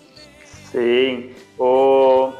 Sim. 0.70 1.34
O... 1.58 2.32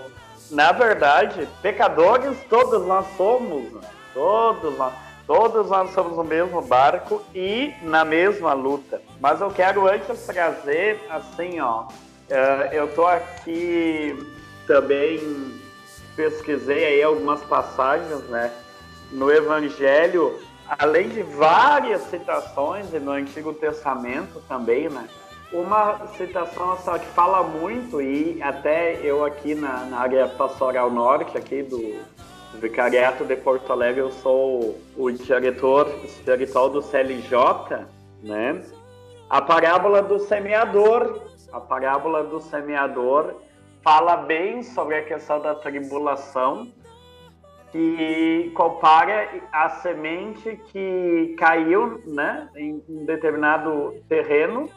Na 0.50 0.72
verdade, 0.72 1.46
pecadores 1.62 2.36
todos 2.48 2.86
nós 2.86 3.06
somos. 3.16 3.72
Né? 3.72 3.80
Todos 4.14 4.76
nós. 4.76 4.94
Todos 5.26 5.68
nós 5.68 5.90
somos 5.92 6.16
no 6.16 6.24
mesmo 6.24 6.60
barco 6.60 7.22
e 7.32 7.72
na 7.82 8.04
mesma 8.04 8.52
luta. 8.52 9.00
Mas 9.20 9.40
eu 9.40 9.48
quero 9.50 9.86
antes 9.86 10.26
trazer, 10.26 10.98
assim, 11.08 11.60
ó. 11.60 11.86
Eh, 12.28 12.70
eu 12.72 12.92
tô 12.94 13.06
aqui 13.06 14.16
também 14.66 15.20
pesquisei 16.20 16.84
aí 16.84 17.02
algumas 17.02 17.40
passagens, 17.44 18.22
né, 18.24 18.52
no 19.10 19.32
Evangelho, 19.32 20.38
além 20.78 21.08
de 21.08 21.22
várias 21.22 22.02
citações 22.02 22.92
e 22.92 22.98
no 22.98 23.12
Antigo 23.12 23.54
Testamento 23.54 24.42
também, 24.46 24.90
né, 24.90 25.08
uma 25.50 26.06
citação 26.18 26.76
só 26.84 26.98
que 26.98 27.06
fala 27.06 27.42
muito 27.42 28.02
e 28.02 28.40
até 28.42 29.00
eu 29.02 29.24
aqui 29.24 29.54
na, 29.54 29.84
na 29.86 29.98
área 29.98 30.28
pastoral 30.28 30.90
norte 30.90 31.36
aqui 31.36 31.62
do 31.62 31.98
Vicariato 32.54 33.24
de 33.24 33.34
Porto 33.34 33.72
Alegre 33.72 34.00
eu 34.00 34.10
sou 34.10 34.78
o 34.96 35.10
diretor 35.10 35.88
espiritual 36.04 36.68
do 36.68 36.82
CLJ, 36.82 37.86
né? 38.22 38.62
A 39.28 39.40
parábola 39.40 40.02
do 40.02 40.20
semeador, 40.20 41.22
a 41.52 41.60
parábola 41.60 42.22
do 42.22 42.40
semeador 42.40 43.34
fala 43.82 44.16
bem 44.16 44.62
sobre 44.62 44.96
a 44.96 45.04
questão 45.04 45.40
da 45.40 45.54
tribulação 45.54 46.72
que 47.72 48.50
compara 48.54 49.28
a 49.52 49.68
semente 49.68 50.56
que 50.66 51.34
caiu 51.38 52.02
né, 52.06 52.48
em 52.56 52.82
um 52.88 53.04
determinado 53.04 53.94
terreno 54.08 54.68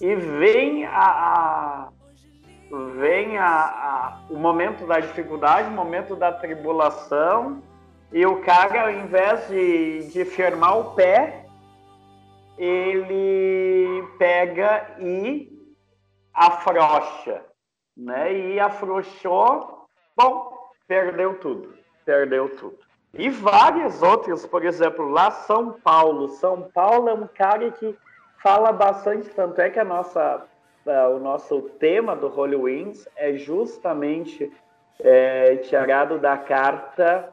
e 0.00 0.14
vem 0.14 0.86
a, 0.86 0.92
a 1.00 1.88
vem 3.00 3.38
a, 3.38 3.48
a, 3.48 4.20
o 4.30 4.36
momento 4.36 4.86
da 4.86 5.00
dificuldade, 5.00 5.68
o 5.68 5.72
momento 5.72 6.14
da 6.14 6.30
tribulação 6.30 7.62
e 8.12 8.24
o 8.24 8.40
cara 8.42 8.82
ao 8.82 8.90
invés 8.90 9.48
de, 9.48 10.08
de 10.08 10.24
firmar 10.24 10.78
o 10.78 10.94
pé 10.94 11.46
ele 12.56 14.04
pega 14.18 14.96
e 15.00 15.50
afrouxa 16.32 17.42
né? 17.98 18.32
E 18.32 18.60
afrouxou, 18.60 19.86
bom, 20.16 20.56
perdeu 20.86 21.38
tudo, 21.40 21.74
perdeu 22.04 22.48
tudo. 22.56 22.78
E 23.12 23.28
várias 23.28 24.02
outras, 24.02 24.46
por 24.46 24.64
exemplo, 24.64 25.08
lá 25.08 25.30
São 25.30 25.72
Paulo. 25.72 26.28
São 26.28 26.62
Paulo 26.72 27.08
é 27.08 27.14
um 27.14 27.26
cara 27.26 27.70
que 27.72 27.96
fala 28.40 28.70
bastante, 28.70 29.28
tanto 29.30 29.60
é 29.60 29.68
que 29.68 29.80
a 29.80 29.84
nossa, 29.84 30.46
uh, 30.86 31.16
o 31.16 31.18
nosso 31.18 31.62
tema 31.80 32.14
do 32.14 32.28
Holy 32.28 32.54
Wings 32.54 33.08
é 33.16 33.34
justamente 33.34 34.52
é, 35.00 35.56
tirado 35.56 36.18
da 36.18 36.36
carta 36.36 37.32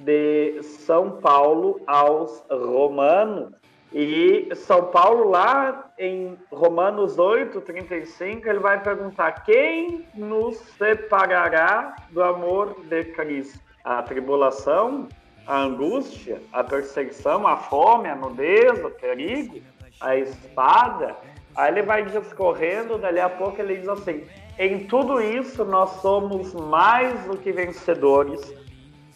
de 0.00 0.62
São 0.62 1.12
Paulo 1.12 1.80
aos 1.86 2.44
Romanos. 2.50 3.54
E 3.96 4.52
São 4.56 4.86
Paulo, 4.86 5.30
lá 5.30 5.92
em 5.96 6.36
Romanos 6.50 7.16
8, 7.16 7.60
35, 7.60 8.48
ele 8.48 8.58
vai 8.58 8.82
perguntar: 8.82 9.44
quem 9.44 10.04
nos 10.16 10.56
separará 10.76 11.94
do 12.10 12.20
amor 12.20 12.76
de 12.88 13.04
Cristo? 13.04 13.60
A 13.84 14.02
tribulação, 14.02 15.08
a 15.46 15.60
angústia, 15.60 16.42
a 16.52 16.64
perseguição, 16.64 17.46
a 17.46 17.56
fome, 17.56 18.08
a 18.08 18.16
nudez, 18.16 18.84
o 18.84 18.90
perigo, 18.90 19.62
a 20.00 20.16
espada. 20.16 21.14
Aí 21.54 21.70
ele 21.70 21.82
vai 21.82 22.04
discorrendo, 22.04 22.98
dali 22.98 23.20
a 23.20 23.28
pouco 23.28 23.62
ele 23.62 23.76
diz 23.76 23.88
assim: 23.88 24.24
em 24.58 24.88
tudo 24.88 25.20
isso 25.20 25.64
nós 25.64 25.90
somos 26.00 26.52
mais 26.52 27.26
do 27.26 27.36
que 27.36 27.52
vencedores, 27.52 28.52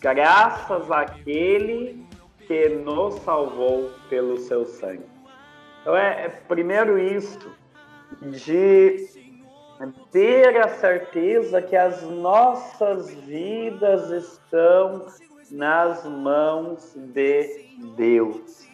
graças 0.01 0.89
àquele 0.89 2.07
que 2.49 2.71
nos 2.71 3.15
salvou 3.17 3.91
pelo 4.09 4.39
seu 4.39 4.65
sangue. 4.65 5.05
Então 5.83 5.95
é, 5.95 6.25
é 6.25 6.29
primeiro 6.29 6.99
isso, 6.99 7.39
de 8.23 9.07
ter 10.11 10.57
a 10.57 10.69
certeza 10.69 11.61
que 11.61 11.77
as 11.77 12.03
nossas 12.03 13.15
vidas 13.15 14.11
estão 14.11 15.07
nas 15.51 16.05
mãos 16.05 16.95
de 16.97 17.67
Deus. 17.97 18.67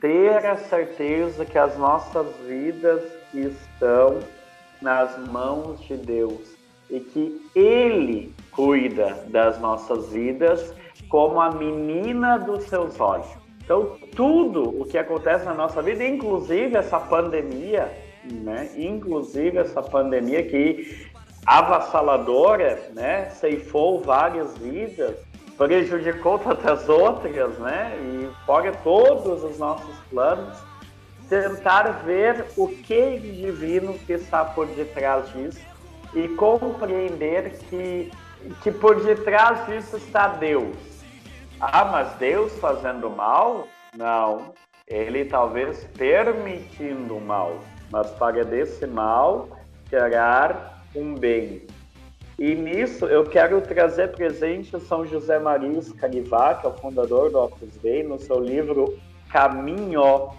Ter 0.00 0.46
a 0.46 0.56
certeza 0.56 1.44
que 1.44 1.58
as 1.58 1.76
nossas 1.76 2.26
vidas 2.46 3.02
estão 3.34 4.20
nas 4.80 5.18
mãos 5.28 5.80
de 5.80 5.96
Deus 5.96 6.56
e 6.88 7.00
que 7.00 7.50
Ele 7.54 8.32
cuida 8.52 9.24
das 9.26 9.60
nossas 9.60 10.10
vidas 10.10 10.72
como 11.08 11.40
a 11.40 11.50
menina 11.50 12.38
dos 12.38 12.64
seus 12.64 12.98
olhos. 13.00 13.28
Então, 13.62 13.98
tudo 14.16 14.80
o 14.80 14.86
que 14.86 14.96
acontece 14.96 15.44
na 15.44 15.52
nossa 15.52 15.82
vida, 15.82 16.02
inclusive 16.02 16.76
essa 16.76 16.98
pandemia, 16.98 17.92
né? 18.24 18.70
Inclusive 18.76 19.58
essa 19.58 19.82
pandemia 19.82 20.42
que 20.42 21.06
avassaladora, 21.44 22.90
né? 22.94 23.30
Ceifou 23.30 24.00
várias 24.00 24.56
vidas, 24.56 25.16
prejudicou 25.56 26.38
tantas 26.38 26.88
outras, 26.88 27.58
né? 27.58 27.94
E 28.00 28.46
fora 28.46 28.72
todos 28.82 29.44
os 29.44 29.58
nossos 29.58 29.96
planos, 30.10 30.56
tentar 31.28 32.02
ver 32.04 32.46
o 32.56 32.68
que 32.68 33.18
divino 33.18 33.94
que 33.94 34.14
está 34.14 34.44
por 34.44 34.66
detrás 34.66 35.30
disso 35.32 35.60
e 36.14 36.26
compreender 36.28 37.58
que, 37.68 38.10
que 38.62 38.70
por 38.70 39.02
detrás 39.04 39.66
disso 39.66 39.98
está 39.98 40.28
Deus. 40.28 40.87
Ah, 41.60 41.84
mas 41.86 42.14
Deus 42.18 42.52
fazendo 42.60 43.10
mal? 43.10 43.66
Não. 43.96 44.54
Ele 44.86 45.24
talvez 45.24 45.84
permitindo 45.96 47.16
o 47.16 47.20
mal, 47.20 47.58
mas 47.90 48.08
para 48.12 48.44
desse 48.44 48.86
mal 48.86 49.48
gerar 49.90 50.84
um 50.94 51.14
bem. 51.14 51.66
E 52.38 52.54
nisso 52.54 53.06
eu 53.06 53.24
quero 53.24 53.60
trazer 53.60 54.12
presente 54.12 54.78
São 54.80 55.04
José 55.04 55.40
Maria 55.40 55.78
Escarivá, 55.78 56.54
que 56.54 56.66
é 56.66 56.70
o 56.70 56.74
fundador 56.74 57.32
do 57.32 57.40
Opus 57.40 57.76
Dei, 57.82 58.04
no 58.04 58.20
seu 58.20 58.38
livro 58.38 58.96
Caminho, 59.28 60.30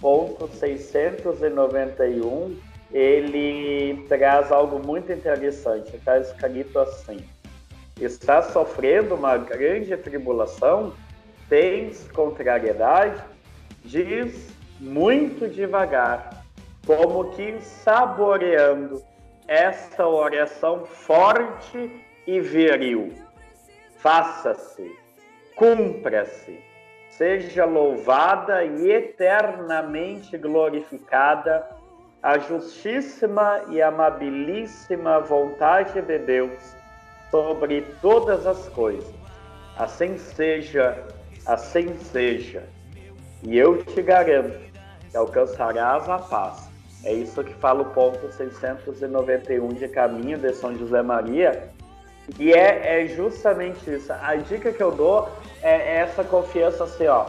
ponto 0.00 0.48
691, 0.48 2.56
ele 2.90 4.02
traz 4.08 4.50
algo 4.50 4.80
muito 4.84 5.12
interessante. 5.12 5.94
Está 5.94 6.18
escrito 6.18 6.78
assim: 6.78 7.22
está 8.00 8.42
sofrendo 8.42 9.14
uma 9.14 9.36
grande 9.36 9.96
tribulação, 9.96 10.92
tens 11.48 12.10
contrariedade, 12.10 13.22
diz 13.84 14.52
muito 14.80 15.48
devagar, 15.48 16.44
como 16.86 17.30
que 17.32 17.60
saboreando 17.60 19.02
esta 19.46 20.06
oração 20.06 20.84
forte 20.84 22.04
e 22.26 22.40
viril. 22.40 23.12
Faça-se, 23.98 24.90
cumpra-se, 25.54 26.58
seja 27.10 27.64
louvada 27.64 28.64
e 28.64 28.90
eternamente 28.90 30.36
glorificada 30.36 31.64
a 32.22 32.38
justíssima 32.38 33.62
e 33.68 33.80
amabilíssima 33.80 35.20
vontade 35.20 36.02
de 36.02 36.18
Deus 36.18 36.83
sobre 37.34 37.82
todas 38.00 38.46
as 38.46 38.68
coisas. 38.68 39.12
Assim 39.76 40.16
seja, 40.16 41.04
assim 41.44 41.98
seja. 41.98 42.62
E 43.42 43.58
eu 43.58 43.82
te 43.82 44.00
garanto 44.02 44.56
que 45.10 45.16
alcançarás 45.16 46.08
a 46.08 46.18
paz 46.18 46.70
é 47.02 47.12
isso 47.12 47.42
que 47.42 47.52
fala 47.54 47.82
o 47.82 47.86
ponto 47.86 48.32
691 48.32 49.68
de 49.70 49.88
Caminho 49.88 50.38
de 50.38 50.52
São 50.54 50.78
José 50.78 51.02
Maria. 51.02 51.70
E 52.38 52.52
é, 52.52 53.02
é 53.02 53.08
justamente 53.08 53.90
isso. 53.92 54.12
A 54.12 54.36
dica 54.36 54.72
que 54.72 54.82
eu 54.82 54.92
dou 54.92 55.28
é, 55.60 55.96
essa 55.96 56.22
confiança 56.22 56.84
assim, 56.84 57.08
ó. 57.08 57.26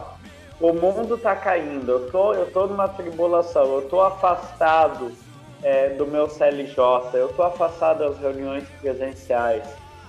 O 0.60 0.72
mundo 0.72 1.18
tá 1.18 1.34
caindo, 1.34 1.90
eu 1.90 2.10
tô, 2.12 2.32
eu 2.32 2.50
tô 2.52 2.68
numa 2.68 2.88
tribulação, 2.88 3.74
eu 3.74 3.82
tô 3.88 4.00
afastado 4.00 5.12
é, 5.62 5.90
do 5.90 6.06
meu 6.06 6.28
CLJ, 6.28 6.78
eu 7.12 7.28
tô 7.28 7.42
afastado 7.42 7.98
das 7.98 8.18
reuniões 8.18 8.64
presenciais, 8.80 9.68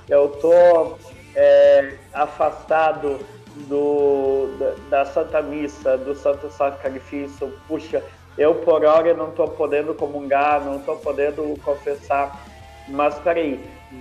eu 0.10 0.30
tô 0.30 0.98
é, 1.36 1.94
afastado 2.14 3.20
do, 3.68 4.56
da, 4.58 5.04
da 5.04 5.06
Santa 5.06 5.42
Missa, 5.42 5.98
do 5.98 6.16
Santo 6.16 6.50
Sacrifício. 6.50 7.54
Puxa, 7.68 8.04
eu 8.38 8.56
por 8.56 8.86
hora 8.86 9.14
não 9.14 9.30
estou 9.30 9.48
podendo 9.48 9.94
comungar, 9.94 10.64
não 10.64 10.78
estou 10.78 10.98
podendo 10.98 11.60
confessar, 11.64 12.46
mas 12.88 13.16
peraí, 13.20 13.60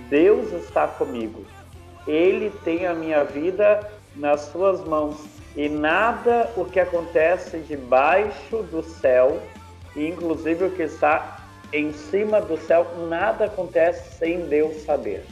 Deus 0.09 0.51
está 0.53 0.87
comigo. 0.87 1.45
Ele 2.07 2.51
tem 2.63 2.85
a 2.85 2.93
minha 2.93 3.23
vida 3.23 3.79
nas 4.15 4.41
suas 4.41 4.83
mãos 4.85 5.25
e 5.55 5.67
nada 5.67 6.51
o 6.55 6.65
que 6.65 6.79
acontece 6.79 7.57
debaixo 7.59 8.63
do 8.71 8.83
céu, 8.83 9.41
inclusive 9.95 10.65
o 10.65 10.71
que 10.71 10.83
está 10.83 11.43
em 11.73 11.91
cima 11.91 12.39
do 12.39 12.57
céu, 12.57 12.85
nada 13.09 13.45
acontece 13.45 14.17
sem 14.17 14.41
Deus 14.47 14.83
saber, 14.83 15.25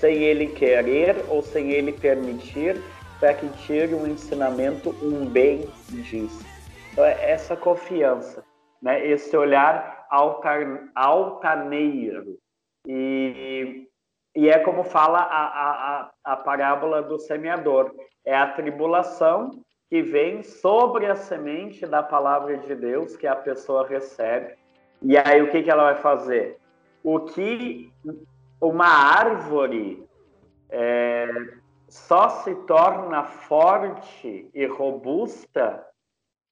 sem 0.00 0.22
Ele 0.22 0.46
querer 0.46 1.24
ou 1.28 1.42
sem 1.42 1.70
Ele 1.72 1.92
permitir 1.92 2.80
para 3.18 3.34
que 3.34 3.48
tire 3.64 3.94
um 3.94 4.06
ensinamento, 4.06 4.90
um 5.02 5.26
bem 5.26 5.68
disso. 5.88 6.44
Então, 6.92 7.04
é 7.04 7.30
essa 7.30 7.56
confiança, 7.56 8.44
né? 8.80 9.04
esse 9.06 9.36
olhar 9.36 10.06
altar, 10.08 10.88
altaneiro. 10.94 12.38
E, 12.86 13.88
e 14.36 14.48
é 14.48 14.58
como 14.60 14.84
fala 14.84 15.18
a, 15.18 15.44
a, 15.44 16.10
a 16.24 16.36
parábola 16.36 17.02
do 17.02 17.18
semeador: 17.18 17.92
é 18.24 18.36
a 18.36 18.46
tribulação 18.52 19.50
que 19.90 20.02
vem 20.02 20.42
sobre 20.42 21.06
a 21.06 21.16
semente 21.16 21.86
da 21.86 22.02
palavra 22.02 22.56
de 22.58 22.74
Deus 22.74 23.16
que 23.16 23.26
a 23.26 23.34
pessoa 23.34 23.86
recebe. 23.86 24.54
E 25.02 25.16
aí 25.16 25.42
o 25.42 25.50
que, 25.50 25.62
que 25.62 25.70
ela 25.70 25.92
vai 25.92 26.02
fazer? 26.02 26.58
O 27.02 27.20
que 27.20 27.90
uma 28.60 28.86
árvore 28.86 30.06
é, 30.70 31.28
só 31.88 32.28
se 32.28 32.54
torna 32.66 33.24
forte 33.24 34.50
e 34.52 34.66
robusta 34.66 35.84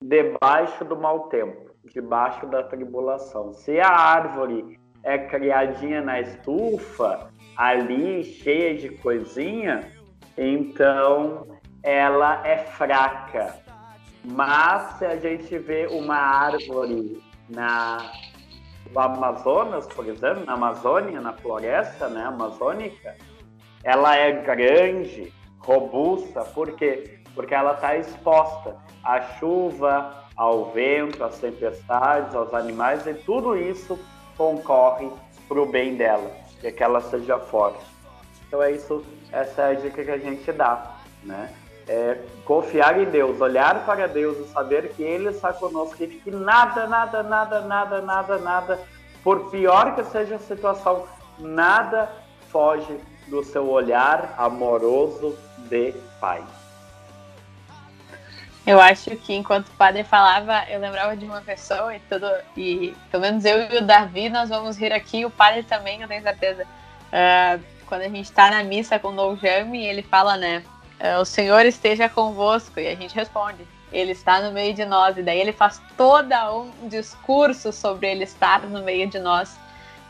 debaixo 0.02 0.84
do 0.84 0.96
mau 0.96 1.28
tempo, 1.28 1.70
debaixo 1.84 2.46
da 2.46 2.62
tribulação. 2.62 3.52
Se 3.52 3.80
a 3.80 3.88
árvore 3.88 4.78
é 5.02 5.18
criadinha 5.18 6.02
na 6.02 6.20
estufa, 6.20 7.30
ali 7.56 8.24
cheia 8.24 8.76
de 8.76 8.90
coisinha, 8.98 9.90
então 10.36 11.46
ela 11.82 12.46
é 12.46 12.58
fraca. 12.58 13.56
Mas 14.24 14.98
se 14.98 15.06
a 15.06 15.16
gente 15.16 15.56
vê 15.58 15.86
uma 15.86 16.16
árvore 16.16 17.22
na 17.48 17.98
no 18.92 19.00
Amazonas, 19.00 19.86
por 19.86 20.06
exemplo, 20.06 20.44
na 20.44 20.54
Amazônia, 20.54 21.20
na 21.20 21.32
floresta 21.32 22.08
né, 22.08 22.24
amazônica, 22.24 23.16
ela 23.82 24.16
é 24.16 24.32
grande, 24.32 25.32
robusta, 25.58 26.44
por 26.44 26.72
quê? 26.72 27.20
Porque 27.34 27.54
ela 27.54 27.74
está 27.74 27.96
exposta 27.96 28.76
à 29.04 29.20
chuva, 29.38 30.24
ao 30.36 30.72
vento, 30.72 31.22
às 31.24 31.38
tempestades, 31.38 32.34
aos 32.34 32.52
animais, 32.52 33.06
e 33.06 33.14
tudo 33.14 33.56
isso 33.56 33.98
concorre 34.36 35.10
para 35.48 35.60
o 35.60 35.66
bem 35.66 35.96
dela, 35.96 36.30
que, 36.60 36.66
é 36.66 36.72
que 36.72 36.82
ela 36.82 37.00
seja 37.00 37.38
forte. 37.38 37.84
Então 38.46 38.62
é 38.62 38.72
isso, 38.72 39.04
essa 39.32 39.62
é 39.62 39.70
a 39.70 39.74
dica 39.74 40.04
que 40.04 40.10
a 40.10 40.18
gente 40.18 40.50
dá, 40.52 40.96
né? 41.22 41.52
É 41.88 42.18
confiar 42.44 43.00
em 43.00 43.04
Deus, 43.04 43.40
olhar 43.40 43.84
para 43.84 44.08
Deus 44.08 44.38
e 44.38 44.52
saber 44.52 44.92
que 44.94 45.02
Ele 45.02 45.28
está 45.28 45.52
conosco 45.52 46.02
e 46.02 46.08
que 46.08 46.30
nada, 46.30 46.86
nada, 46.86 47.22
nada, 47.22 47.60
nada, 47.60 48.00
nada, 48.00 48.38
nada, 48.38 48.80
por 49.22 49.50
pior 49.50 49.94
que 49.94 50.02
seja 50.04 50.34
a 50.34 50.40
situação, 50.40 51.06
nada 51.38 52.10
foge 52.50 52.98
do 53.28 53.44
seu 53.44 53.68
olhar 53.68 54.34
amoroso 54.36 55.36
de 55.68 55.92
pai. 56.20 56.42
Eu 58.66 58.80
acho 58.80 59.10
que 59.16 59.32
enquanto 59.32 59.68
o 59.68 59.76
padre 59.76 60.02
falava, 60.02 60.64
eu 60.68 60.80
lembrava 60.80 61.16
de 61.16 61.24
uma 61.24 61.40
pessoa 61.40 61.94
e 61.94 62.00
tudo, 62.00 62.26
e 62.56 62.96
pelo 63.12 63.22
menos 63.22 63.44
eu 63.44 63.60
e 63.70 63.78
o 63.78 63.82
Davi, 63.82 64.28
nós 64.28 64.48
vamos 64.48 64.76
rir 64.76 64.92
aqui, 64.92 65.24
o 65.24 65.30
padre 65.30 65.62
também, 65.62 66.02
eu 66.02 66.08
tenho 66.08 66.22
certeza. 66.22 66.64
Uh, 66.64 67.62
quando 67.86 68.00
a 68.00 68.08
gente 68.08 68.24
está 68.24 68.50
na 68.50 68.64
missa 68.64 68.98
com 68.98 69.08
o 69.08 69.14
Dom 69.14 69.36
Jaime, 69.36 69.86
ele 69.86 70.02
fala, 70.02 70.36
né, 70.36 70.64
o 71.20 71.24
Senhor 71.24 71.64
esteja 71.66 72.08
convosco, 72.08 72.80
e 72.80 72.88
a 72.88 72.94
gente 72.94 73.14
responde, 73.14 73.66
ele 73.92 74.12
está 74.12 74.40
no 74.42 74.52
meio 74.52 74.74
de 74.74 74.84
nós, 74.84 75.16
e 75.16 75.22
daí 75.22 75.40
ele 75.40 75.52
faz 75.52 75.80
todo 75.96 76.32
um 76.82 76.88
discurso 76.88 77.72
sobre 77.72 78.10
ele 78.10 78.24
estar 78.24 78.62
no 78.62 78.82
meio 78.82 79.08
de 79.08 79.18
nós. 79.18 79.54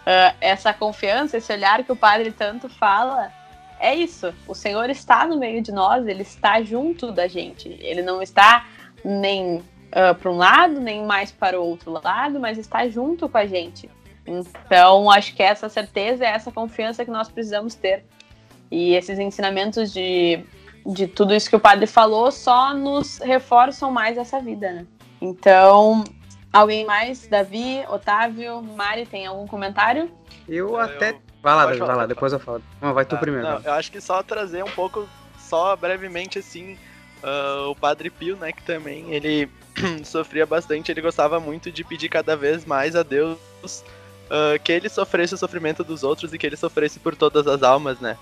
Uh, 0.07 0.35
essa 0.41 0.73
confiança, 0.73 1.37
esse 1.37 1.53
olhar 1.53 1.83
que 1.83 1.91
o 1.91 1.97
padre 1.97 2.31
tanto 2.31 2.69
fala, 2.69 3.33
é 3.79 3.95
isso. 3.95 4.33
O 4.47 4.55
Senhor 4.55 4.89
está 4.89 5.27
no 5.27 5.37
meio 5.39 5.61
de 5.61 5.73
nós, 5.73 6.07
ele 6.07 6.23
está 6.23 6.63
junto 6.63 7.13
da 7.13 7.27
gente. 7.27 7.69
Ele 7.81 8.03
não 8.03 8.23
está 8.23 8.67
nem 9.05 9.57
uh, 9.57 10.15
para 10.19 10.31
um 10.31 10.37
lado, 10.37 10.81
nem 10.81 11.05
mais 11.05 11.31
para 11.33 11.61
o 11.61 11.65
outro 11.65 11.91
lado, 11.91 12.41
mas 12.41 12.57
está 12.57 12.89
junto 12.89 13.29
com 13.29 13.39
a 13.39 13.47
gente. 13.47 13.91
Então, 14.27 15.11
acho 15.11 15.35
que 15.35 15.43
essa 15.43 15.69
certeza 15.69 16.25
é 16.25 16.29
essa 16.29 16.51
confiança 16.51 17.05
que 17.05 17.11
nós 17.11 17.29
precisamos 17.29 17.75
ter. 17.75 18.05
E 18.71 18.95
esses 18.95 19.19
ensinamentos 19.19 19.93
de, 19.93 20.45
de 20.87 21.07
tudo 21.07 21.35
isso 21.35 21.51
que 21.51 21.57
o 21.57 21.61
padre 21.61 21.87
falou 21.87 22.31
só 22.31 22.73
nos 22.73 23.19
reforçam 23.19 23.91
mais 23.91 24.17
essa 24.17 24.41
vida, 24.41 24.73
né? 24.73 24.87
Então, 25.21 26.05
alguém 26.53 26.85
mais? 26.85 27.27
Davi, 27.27 27.85
Otávio, 27.89 28.63
Mari, 28.63 29.07
tem 29.07 29.27
algum 29.27 29.47
comentário? 29.47 30.11
Eu 30.49 30.79
até 30.79 31.19
Vai 31.47 31.55
lá, 31.55 31.67
vai 31.67 31.97
lá, 31.97 32.07
depois 32.07 32.33
eu 32.33 32.41
falo. 32.41 32.61
Não, 32.83 32.93
vai 32.93 33.05
tu 33.05 33.15
ah, 33.15 33.19
primeiro. 33.19 33.47
Não, 33.47 33.61
eu 33.61 33.73
acho 33.75 33.93
que 33.93 34.01
só 34.01 34.21
trazer 34.21 34.65
um 34.65 34.71
pouco, 34.71 35.09
só 35.39 35.77
brevemente 35.77 36.41
assim, 36.41 36.77
uh, 37.23 37.71
o 37.71 37.77
Padre 37.77 38.11
Pio, 38.11 38.37
né, 38.37 38.51
que 38.51 38.65
também 38.65 39.15
ele 39.15 39.49
sofria 40.03 40.45
bastante, 40.45 40.91
ele 40.91 41.01
gostava 41.01 41.39
muito 41.39 41.71
de 41.71 41.85
pedir 41.85 42.09
cada 42.09 42.37
vez 42.37 42.65
mais 42.65 42.97
a 42.97 43.05
Deus 43.05 43.39
uh, 43.63 44.59
que 44.65 44.73
ele 44.73 44.89
sofresse 44.89 45.35
o 45.35 45.39
sofrimento 45.39 45.85
dos 45.85 46.03
outros 46.03 46.35
e 46.35 46.39
que 46.39 46.45
ele 46.45 46.57
sofresse 46.57 46.99
por 46.99 47.15
todas 47.15 47.47
as 47.47 47.63
almas, 47.63 48.01
né. 48.01 48.19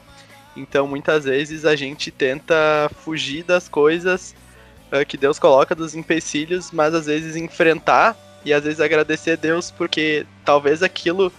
Então, 0.56 0.86
muitas 0.86 1.24
vezes 1.24 1.64
a 1.64 1.74
gente 1.74 2.10
tenta 2.10 2.90
fugir 3.02 3.42
das 3.42 3.68
coisas 3.68 4.34
uh, 4.92 5.04
que 5.04 5.16
Deus 5.16 5.38
coloca, 5.38 5.74
dos 5.74 5.94
empecilhos, 5.94 6.70
mas 6.70 6.94
às 6.94 7.06
vezes 7.06 7.36
enfrentar 7.36 8.16
e 8.44 8.52
às 8.52 8.64
vezes 8.64 8.80
agradecer 8.80 9.32
a 9.32 9.36
Deus 9.36 9.70
porque 9.70 10.26
talvez 10.44 10.82
aquilo 10.82 11.32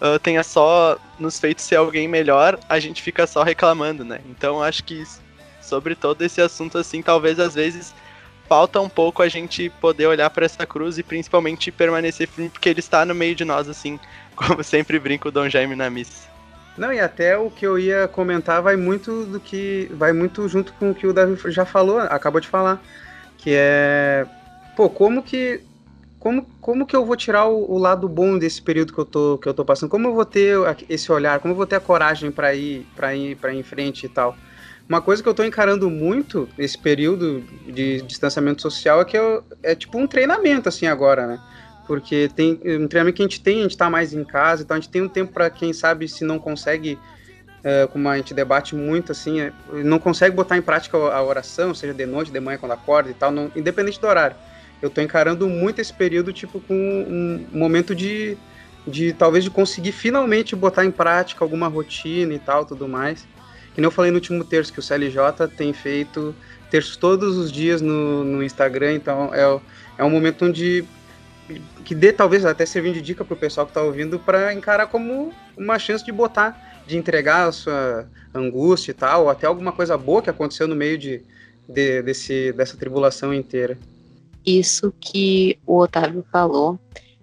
uh, 0.00 0.18
tenha 0.18 0.42
só 0.42 0.98
nos 1.18 1.40
feito 1.40 1.62
ser 1.62 1.76
alguém 1.76 2.06
melhor, 2.06 2.58
a 2.68 2.78
gente 2.78 3.02
fica 3.02 3.26
só 3.26 3.42
reclamando, 3.42 4.04
né? 4.04 4.20
Então 4.28 4.62
acho 4.62 4.84
que 4.84 5.04
sobre 5.60 5.94
todo 5.94 6.22
esse 6.22 6.40
assunto, 6.40 6.76
assim, 6.76 7.00
talvez 7.02 7.40
às 7.40 7.54
vezes 7.54 7.94
falta 8.48 8.80
um 8.80 8.88
pouco 8.88 9.22
a 9.22 9.28
gente 9.28 9.70
poder 9.80 10.06
olhar 10.06 10.28
para 10.28 10.44
essa 10.44 10.66
cruz 10.66 10.98
e 10.98 11.02
principalmente 11.02 11.72
permanecer 11.72 12.28
firme, 12.28 12.50
porque 12.50 12.68
ele 12.68 12.80
está 12.80 13.04
no 13.04 13.14
meio 13.14 13.34
de 13.34 13.44
nós, 13.44 13.68
assim, 13.68 13.98
como 14.36 14.62
sempre 14.62 14.98
brinco 14.98 15.28
o 15.28 15.30
Dom 15.32 15.48
Jaime 15.48 15.74
na 15.74 15.88
missa. 15.88 16.31
Não, 16.76 16.92
e 16.92 16.98
até 16.98 17.36
o 17.36 17.50
que 17.50 17.66
eu 17.66 17.78
ia 17.78 18.08
comentar 18.08 18.62
vai 18.62 18.76
muito 18.76 19.24
do 19.24 19.38
que. 19.38 19.90
vai 19.92 20.12
muito 20.12 20.48
junto 20.48 20.72
com 20.74 20.90
o 20.90 20.94
que 20.94 21.06
o 21.06 21.12
Davi 21.12 21.36
já 21.50 21.64
falou, 21.64 21.98
acabou 21.98 22.40
de 22.40 22.48
falar. 22.48 22.82
Que 23.38 23.50
é. 23.54 24.26
Pô, 24.74 24.88
como 24.88 25.22
que 25.22 25.60
como, 26.22 26.46
como 26.60 26.86
que 26.86 26.94
eu 26.94 27.04
vou 27.04 27.16
tirar 27.16 27.46
o, 27.46 27.72
o, 27.72 27.78
lado 27.78 28.08
bom 28.08 28.38
desse 28.38 28.62
período 28.62 28.92
que 28.92 28.98
eu 29.00 29.04
tô 29.04 29.38
que 29.38 29.48
eu 29.48 29.52
tô 29.52 29.64
passando? 29.64 29.90
Como 29.90 30.06
eu 30.06 30.14
vou 30.14 30.24
ter 30.24 30.56
esse 30.88 31.10
olhar? 31.10 31.40
Como 31.40 31.50
eu 31.50 31.56
vou 31.56 31.66
ter 31.66 31.74
a 31.74 31.80
coragem 31.80 32.30
para 32.30 32.54
ir 32.54 32.86
para 32.94 33.12
ir 33.12 33.34
para 33.36 33.52
ir 33.52 33.58
em 33.58 33.62
frente 33.64 34.06
e 34.06 34.08
tal? 34.08 34.36
Uma 34.88 35.02
coisa 35.02 35.20
que 35.20 35.28
eu 35.28 35.34
tô 35.34 35.42
encarando 35.42 35.90
muito 35.90 36.48
nesse 36.56 36.78
período 36.78 37.40
de 37.66 38.02
distanciamento 38.02 38.62
social 38.62 39.00
é 39.00 39.04
que 39.04 39.18
eu, 39.18 39.42
é 39.64 39.74
tipo 39.74 39.98
um 39.98 40.06
treinamento 40.06 40.68
assim 40.68 40.86
agora, 40.86 41.26
né? 41.26 41.40
Porque 41.86 42.30
tem 42.34 42.60
um 42.64 42.86
treinamento 42.86 43.16
que 43.16 43.22
a 43.22 43.26
gente 43.26 43.40
tem, 43.40 43.60
a 43.60 43.62
gente 43.64 43.76
tá 43.76 43.90
mais 43.90 44.12
em 44.12 44.24
casa, 44.24 44.62
então 44.62 44.76
a 44.76 44.80
gente 44.80 44.88
tem 44.88 45.02
um 45.02 45.08
tempo 45.08 45.32
para 45.32 45.50
quem 45.50 45.72
sabe 45.72 46.08
se 46.08 46.24
não 46.24 46.38
consegue 46.38 46.98
é, 47.64 47.86
como 47.86 48.08
a 48.08 48.16
gente 48.16 48.32
debate 48.32 48.74
muito 48.74 49.12
assim, 49.12 49.40
é, 49.40 49.52
não 49.72 49.98
consegue 49.98 50.34
botar 50.34 50.56
em 50.56 50.62
prática 50.62 50.96
a 50.96 51.22
oração, 51.22 51.74
seja 51.74 51.92
de 51.92 52.06
noite, 52.06 52.30
de 52.30 52.40
manhã 52.40 52.58
quando 52.58 52.72
acorda 52.72 53.10
e 53.10 53.14
tal, 53.14 53.30
não, 53.30 53.50
independente 53.54 54.00
do 54.00 54.06
horário 54.06 54.36
eu 54.82 54.90
tô 54.90 55.00
encarando 55.00 55.48
muito 55.48 55.80
esse 55.80 55.92
período, 55.92 56.32
tipo, 56.32 56.60
com 56.60 56.74
um 56.74 57.46
momento 57.56 57.94
de, 57.94 58.36
de 58.84 59.12
talvez 59.12 59.44
de 59.44 59.50
conseguir 59.50 59.92
finalmente 59.92 60.56
botar 60.56 60.84
em 60.84 60.90
prática 60.90 61.44
alguma 61.44 61.68
rotina 61.68 62.34
e 62.34 62.38
tal, 62.40 62.66
tudo 62.66 62.88
mais. 62.88 63.24
Que 63.74 63.80
nem 63.80 63.84
eu 63.84 63.92
falei 63.92 64.10
no 64.10 64.16
último 64.16 64.44
terço, 64.44 64.72
que 64.72 64.80
o 64.80 64.82
CLJ 64.82 65.46
tem 65.56 65.72
feito 65.72 66.34
terços 66.68 66.96
todos 66.96 67.36
os 67.36 67.52
dias 67.52 67.80
no, 67.80 68.24
no 68.24 68.42
Instagram, 68.42 68.94
então 68.94 69.30
é, 69.32 69.60
é 69.98 70.04
um 70.04 70.10
momento 70.10 70.44
onde 70.44 70.84
que 71.84 71.94
dê 71.94 72.12
talvez 72.12 72.44
até 72.44 72.64
servindo 72.64 72.94
de 72.94 73.02
dica 73.02 73.24
pro 73.24 73.36
pessoal 73.36 73.66
que 73.66 73.72
tá 73.72 73.82
ouvindo 73.82 74.18
para 74.18 74.54
encarar 74.54 74.86
como 74.86 75.32
uma 75.56 75.78
chance 75.78 76.04
de 76.04 76.12
botar, 76.12 76.82
de 76.86 76.96
entregar 76.96 77.48
a 77.48 77.52
sua 77.52 78.06
angústia 78.34 78.92
e 78.92 78.94
tal, 78.94 79.24
ou 79.24 79.30
até 79.30 79.46
alguma 79.46 79.72
coisa 79.72 79.96
boa 79.98 80.22
que 80.22 80.30
aconteceu 80.30 80.66
no 80.66 80.76
meio 80.76 80.96
de, 80.96 81.22
de 81.68 82.02
desse, 82.02 82.52
dessa 82.52 82.76
tribulação 82.76 83.34
inteira 83.34 83.78
isso 84.44 84.92
que 85.00 85.58
o 85.66 85.78
Otávio 85.78 86.24
falou 86.30 86.78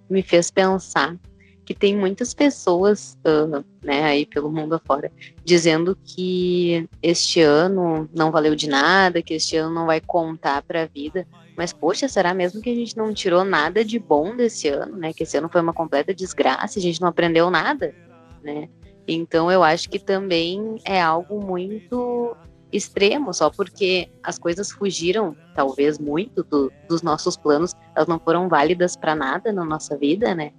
me 0.10 0.22
fez 0.22 0.50
pensar 0.50 1.18
que 1.66 1.74
tem 1.76 1.96
muitas 1.96 2.34
pessoas, 2.34 3.16
uh, 3.24 3.64
né, 3.84 4.04
aí 4.04 4.26
pelo 4.26 4.52
mundo 4.52 4.74
afora, 4.74 5.12
dizendo 5.46 5.96
que 6.04 6.90
este 7.00 7.42
ano 7.42 8.10
não 8.12 8.32
valeu 8.32 8.56
de 8.56 8.68
nada, 8.68 9.22
que 9.22 9.36
este 9.36 9.56
ano 9.56 9.76
não 9.76 9.86
vai 9.86 10.02
contar 10.02 10.64
para 10.64 10.82
a 10.82 10.86
vida. 10.88 11.28
Mas, 11.60 11.74
poxa, 11.74 12.08
será 12.08 12.34
mesmo 12.34 12.62
que 12.62 12.70
a 12.70 12.74
gente 12.74 12.96
não 12.96 13.14
tirou 13.14 13.44
nada 13.44 13.84
de 13.84 14.00
bom 14.00 14.34
desse 14.34 14.70
ano, 14.70 14.96
né? 14.96 15.12
Que 15.12 15.24
esse 15.24 15.36
ano 15.36 15.50
foi 15.50 15.60
uma 15.60 15.74
completa 15.74 16.14
desgraça, 16.14 16.80
a 16.80 16.82
gente 16.82 17.02
não 17.02 17.10
aprendeu 17.10 17.52
nada, 17.52 17.94
né? 18.42 18.70
Então, 19.06 19.52
eu 19.52 19.62
acho 19.62 19.90
que 19.90 20.00
também 20.00 20.78
é 20.86 21.02
algo 21.02 21.44
muito 21.44 22.34
extremo, 22.72 23.34
só 23.34 23.50
porque 23.50 24.10
as 24.24 24.40
coisas 24.40 24.72
fugiram, 24.72 25.36
talvez 25.54 26.00
muito, 26.00 26.46
do, 26.46 26.72
dos 26.88 27.02
nossos 27.02 27.36
planos, 27.36 27.76
elas 27.94 28.08
não 28.08 28.22
foram 28.22 28.48
válidas 28.48 28.96
para 28.96 29.14
nada 29.14 29.52
na 29.52 29.66
nossa 29.66 29.98
vida, 29.98 30.34
né? 30.34 30.54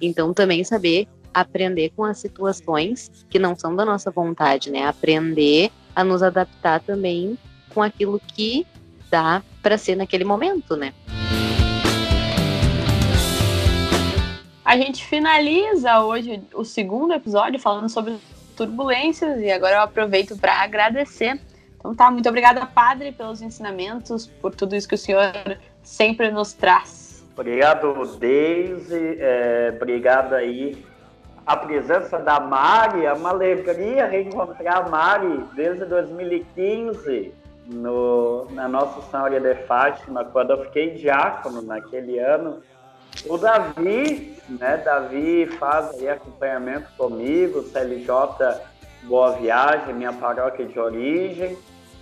Então 0.00 0.32
também 0.32 0.64
saber 0.64 1.06
aprender 1.34 1.92
com 1.94 2.02
as 2.02 2.16
situações 2.16 3.10
que 3.28 3.38
não 3.38 3.54
são 3.54 3.76
da 3.76 3.84
nossa 3.84 4.10
vontade, 4.10 4.70
né? 4.70 4.86
Aprender 4.86 5.70
a 5.94 6.02
nos 6.02 6.22
adaptar 6.22 6.80
também 6.80 7.36
com 7.74 7.82
aquilo 7.82 8.18
que 8.18 8.66
dá 9.10 9.42
para 9.62 9.78
ser 9.78 9.96
naquele 9.96 10.24
momento, 10.24 10.76
né? 10.76 10.92
A 14.64 14.76
gente 14.76 15.04
finaliza 15.04 16.00
hoje 16.00 16.42
o 16.52 16.64
segundo 16.64 17.14
episódio 17.14 17.58
falando 17.58 17.88
sobre 17.88 18.16
turbulências 18.56 19.40
e 19.40 19.50
agora 19.50 19.76
eu 19.76 19.82
aproveito 19.82 20.36
para 20.36 20.62
agradecer 20.62 21.40
então 21.86 21.94
tá, 21.94 22.10
muito 22.10 22.28
obrigada, 22.28 22.66
Padre, 22.66 23.12
pelos 23.12 23.40
ensinamentos, 23.40 24.26
por 24.26 24.52
tudo 24.52 24.74
isso 24.74 24.88
que 24.88 24.96
o 24.96 24.98
senhor 24.98 25.32
sempre 25.84 26.32
nos 26.32 26.52
traz. 26.52 27.24
Obrigado, 27.32 27.94
Deise, 28.18 29.18
é, 29.20 29.72
obrigado 29.76 30.32
aí. 30.32 30.84
A 31.46 31.56
presença 31.56 32.18
da 32.18 32.40
Mari, 32.40 33.06
é 33.06 33.12
uma 33.12 33.30
alegria 33.30 34.06
reencontrar 34.06 34.78
a 34.78 34.88
Mari 34.88 35.44
desde 35.54 35.84
2015, 35.84 37.32
no, 37.66 38.46
na 38.50 38.68
Nossa 38.68 39.02
Senhora 39.10 39.40
de 39.40 39.54
Fátima, 39.66 40.24
quando 40.24 40.50
eu 40.50 40.64
fiquei 40.64 40.94
diácono 40.94 41.62
naquele 41.62 42.18
ano. 42.18 42.62
O 43.28 43.36
Davi, 43.36 44.38
né? 44.48 44.76
Davi 44.78 45.46
faz 45.58 45.90
aí 45.98 46.08
acompanhamento 46.08 46.88
comigo, 46.96 47.62
CLJ 47.62 48.08
Boa 49.04 49.32
Viagem, 49.32 49.94
minha 49.94 50.12
paróquia 50.12 50.66
de 50.66 50.78
origem 50.78 51.56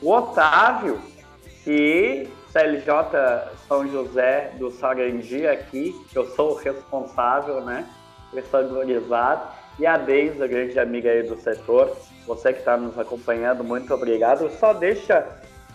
o 0.05 0.13
Otávio 0.13 1.01
e 1.67 2.29
CLJ 2.53 2.87
São 3.67 3.89
José 3.89 4.53
do 4.59 4.71
Sarandi 4.71 5.47
aqui, 5.47 5.95
que 6.11 6.19
eu 6.19 6.27
sou 6.37 6.53
o 6.53 6.57
responsável, 6.57 7.63
né? 7.63 7.89
Personalizado. 8.31 9.49
E 9.79 9.87
a 9.87 9.97
Deise, 9.97 10.47
grande 10.47 10.79
amiga 10.79 11.11
aí 11.11 11.23
do 11.23 11.41
setor. 11.41 11.97
Você 12.27 12.53
que 12.53 12.59
está 12.59 12.77
nos 12.77 12.99
acompanhando, 12.99 13.65
muito 13.65 13.93
obrigado. 13.95 14.51
Só 14.59 14.75
deixa, 14.75 15.27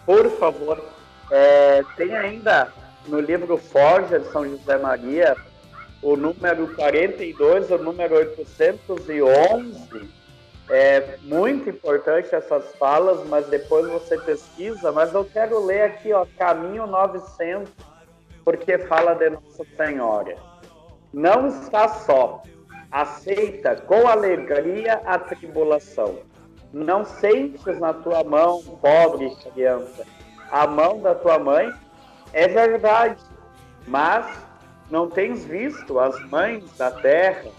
por 0.09 0.27
favor, 0.39 0.83
é, 1.29 1.83
tem 1.95 2.17
ainda 2.17 2.73
no 3.05 3.19
livro 3.19 3.55
Forja 3.57 4.19
de 4.19 4.27
São 4.31 4.43
José 4.43 4.75
Maria 4.75 5.37
o 6.01 6.15
número 6.15 6.67
42, 6.73 7.69
o 7.69 7.77
número 7.77 8.15
811 8.15 10.09
é 10.67 11.19
muito 11.21 11.69
importante 11.69 12.33
essas 12.33 12.75
falas, 12.77 13.23
mas 13.27 13.45
depois 13.49 13.87
você 13.87 14.17
pesquisa. 14.17 14.91
Mas 14.91 15.13
eu 15.13 15.23
quero 15.25 15.63
ler 15.63 15.83
aqui, 15.83 16.11
ó, 16.11 16.25
Caminho 16.39 16.87
900, 16.87 17.71
porque 18.43 18.79
fala 18.79 19.13
de 19.13 19.29
Nossa 19.29 19.63
Senhora. 19.77 20.35
Não 21.13 21.49
está 21.49 21.87
só, 21.87 22.41
aceita 22.91 23.75
com 23.75 24.07
alegria 24.07 25.03
a 25.05 25.19
tribulação. 25.19 26.27
Não 26.71 27.03
sentes 27.03 27.79
na 27.79 27.93
tua 27.93 28.23
mão, 28.23 28.61
pobre 28.81 29.35
criança, 29.53 30.05
a 30.51 30.67
mão 30.67 31.01
da 31.01 31.15
tua 31.15 31.39
mãe, 31.39 31.71
é 32.33 32.47
verdade, 32.47 33.21
mas 33.87 34.25
não 34.89 35.09
tens 35.09 35.45
visto 35.45 35.99
as 35.99 36.19
mães 36.29 36.63
da 36.77 36.91
terra 36.91 37.49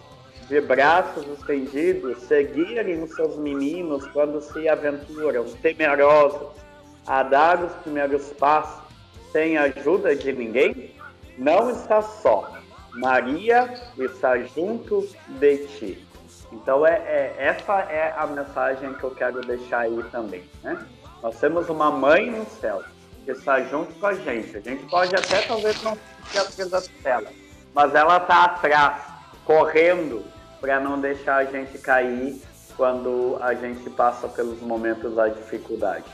de 0.48 0.60
braços 0.60 1.26
estendidos 1.28 2.22
seguirem 2.22 3.02
os 3.04 3.14
seus 3.14 3.36
meninos 3.36 4.06
quando 4.08 4.40
se 4.40 4.68
aventuram, 4.68 5.44
temerosos, 5.62 6.48
a 7.06 7.22
dar 7.22 7.62
os 7.62 7.72
primeiros 7.82 8.32
passos 8.32 8.82
sem 9.30 9.56
ajuda 9.56 10.14
de 10.14 10.32
ninguém? 10.32 10.94
Não 11.38 11.70
está 11.70 12.02
só. 12.02 12.52
Maria 12.94 13.72
está 13.96 14.38
junto 14.38 15.08
de 15.28 15.58
ti. 15.68 16.06
Então 16.52 16.86
é, 16.86 16.94
é, 16.94 17.34
essa 17.38 17.80
é 17.82 18.14
a 18.16 18.26
mensagem 18.26 18.92
que 18.94 19.04
eu 19.04 19.10
quero 19.10 19.40
deixar 19.40 19.80
aí 19.80 20.02
também, 20.10 20.44
né? 20.62 20.84
Nós 21.22 21.38
temos 21.38 21.68
uma 21.68 21.90
mãe 21.90 22.30
no 22.30 22.44
céu 22.46 22.82
que 23.24 23.30
está 23.30 23.60
junto 23.62 23.94
com 23.94 24.06
a 24.06 24.14
gente. 24.14 24.56
A 24.56 24.60
gente 24.60 24.84
pode 24.86 25.14
até 25.14 25.42
talvez 25.42 25.80
não 25.82 25.96
sentir 25.96 26.38
a 26.38 26.44
presença 26.44 26.90
dela, 27.02 27.28
mas 27.74 27.94
ela 27.94 28.16
está 28.16 28.44
atrás, 28.44 29.02
correndo 29.44 30.24
para 30.60 30.80
não 30.80 31.00
deixar 31.00 31.36
a 31.36 31.44
gente 31.44 31.78
cair 31.78 32.40
quando 32.76 33.38
a 33.40 33.54
gente 33.54 33.88
passa 33.90 34.26
pelos 34.28 34.60
momentos 34.60 35.14
da 35.14 35.28
dificuldade. 35.28 36.04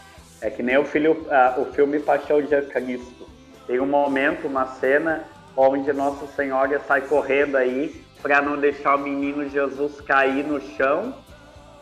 É 0.41 0.51
que 0.51 0.63
nem 0.63 0.77
o, 0.77 0.85
filho, 0.85 1.27
o 1.57 1.65
filme 1.67 1.99
Paixão 1.99 2.43
de 2.43 2.61
Cristo. 2.63 3.27
Tem 3.67 3.81
um 3.81 3.87
momento, 3.87 4.47
uma 4.47 4.67
cena 4.67 5.25
onde 5.57 5.93
Nossa 5.93 6.27
Senhora 6.27 6.81
sai 6.87 7.01
correndo 7.03 7.57
aí 7.57 8.05
para 8.27 8.43
não 8.43 8.59
deixar 8.59 8.97
o 8.97 8.99
menino 8.99 9.49
Jesus 9.49 10.01
cair 10.01 10.45
no 10.45 10.61
chão 10.61 11.15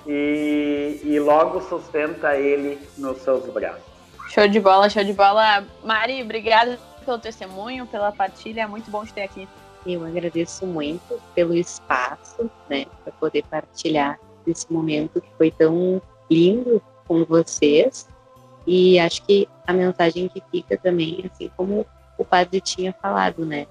e, 0.07 1.01
e 1.03 1.19
logo 1.19 1.63
sustenta 1.63 2.37
ele 2.37 2.79
nos 2.99 3.17
seus 3.23 3.51
braços. 3.51 3.81
Show 4.29 4.47
de 4.47 4.61
bola, 4.61 4.91
show 4.91 5.03
de 5.03 5.15
bola. 5.15 5.65
Mari, 5.83 6.23
obrigada 6.23 6.79
pelo 7.03 7.19
testemunho, 7.19 7.87
pela 7.87 8.13
partilha, 8.13 8.61
é 8.61 8.67
muito 8.67 8.91
bom 8.91 9.07
te 9.07 9.15
ter 9.15 9.23
aqui. 9.23 9.49
Eu 9.87 10.05
agradeço 10.05 10.67
muito 10.67 11.19
pelo 11.35 11.55
espaço, 11.55 12.51
né, 12.69 12.85
para 13.03 13.13
poder 13.15 13.43
partilhar 13.45 14.21
esse 14.47 14.71
momento 14.71 15.23
que 15.23 15.31
foi 15.39 15.51
tão 15.51 16.03
lindo 16.31 16.83
com 17.09 17.25
vocês. 17.25 18.07
E 18.67 18.99
acho 18.99 19.23
que 19.23 19.49
a 19.67 19.73
mensagem 19.73 20.29
que 20.29 20.43
fica 20.51 20.77
também, 20.77 21.25
assim 21.25 21.51
como 21.57 21.87
o 22.19 22.25
padre 22.25 22.61
tinha 22.61 22.93
falado, 22.93 23.47
né, 23.47 23.67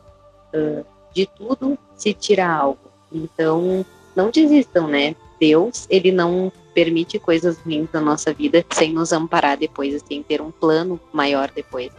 uh, 0.55 0.83
de 1.13 1.25
tudo 1.25 1.77
se 1.95 2.13
tira 2.13 2.47
algo. 2.47 2.79
Então, 3.11 3.85
não 4.15 4.29
desistam, 4.29 4.87
né? 4.87 5.15
Deus, 5.39 5.85
ele 5.89 6.11
não 6.11 6.51
permite 6.73 7.19
coisas 7.19 7.57
ruins 7.59 7.89
na 7.93 8.01
nossa 8.01 8.33
vida 8.33 8.65
sem 8.71 8.91
nos 8.91 9.13
amparar 9.13 9.57
depois, 9.57 10.01
sem 10.07 10.23
ter 10.23 10.41
um 10.41 10.51
plano 10.51 10.99
maior 11.11 11.51
depois. 11.53 11.91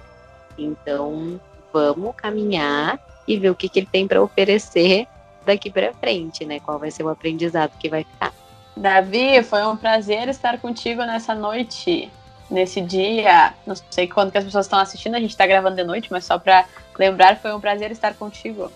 Então, 0.59 1.41
vamos 1.73 2.15
caminhar 2.17 2.99
e 3.27 3.37
ver 3.37 3.51
o 3.51 3.55
que, 3.55 3.69
que 3.69 3.81
ele 3.81 3.89
tem 3.91 4.07
para 4.07 4.23
oferecer 4.23 5.07
daqui 5.45 5.71
para 5.71 5.93
frente, 5.95 6.45
né? 6.45 6.61
Qual 6.61 6.79
vai 6.79 6.91
ser 6.91 7.03
o 7.03 7.09
aprendizado 7.09 7.77
que 7.79 7.89
vai 7.89 8.05
ficar. 8.05 8.33
Davi, 8.77 9.43
foi 9.43 9.65
um 9.65 9.77
prazer 9.77 10.29
estar 10.29 10.59
contigo 10.59 11.03
nessa 11.05 11.35
noite, 11.35 12.11
nesse 12.51 12.81
dia. 12.81 13.55
Não 13.67 13.75
sei 13.91 14.09
quando 14.09 14.33
que 14.33 14.39
as 14.39 14.45
pessoas 14.45 14.67
estão 14.67 14.79
assistindo, 14.79 15.15
a 15.15 15.21
gente 15.21 15.31
está 15.31 15.47
gravando 15.47 15.77
de 15.77 15.85
noite, 15.85 16.11
mas 16.11 16.25
só 16.25 16.39
para 16.39 16.65
lembrar, 16.99 17.37
foi 17.37 17.55
um 17.55 17.61
prazer 17.61 17.91
estar 17.91 18.15
contigo. 18.15 18.71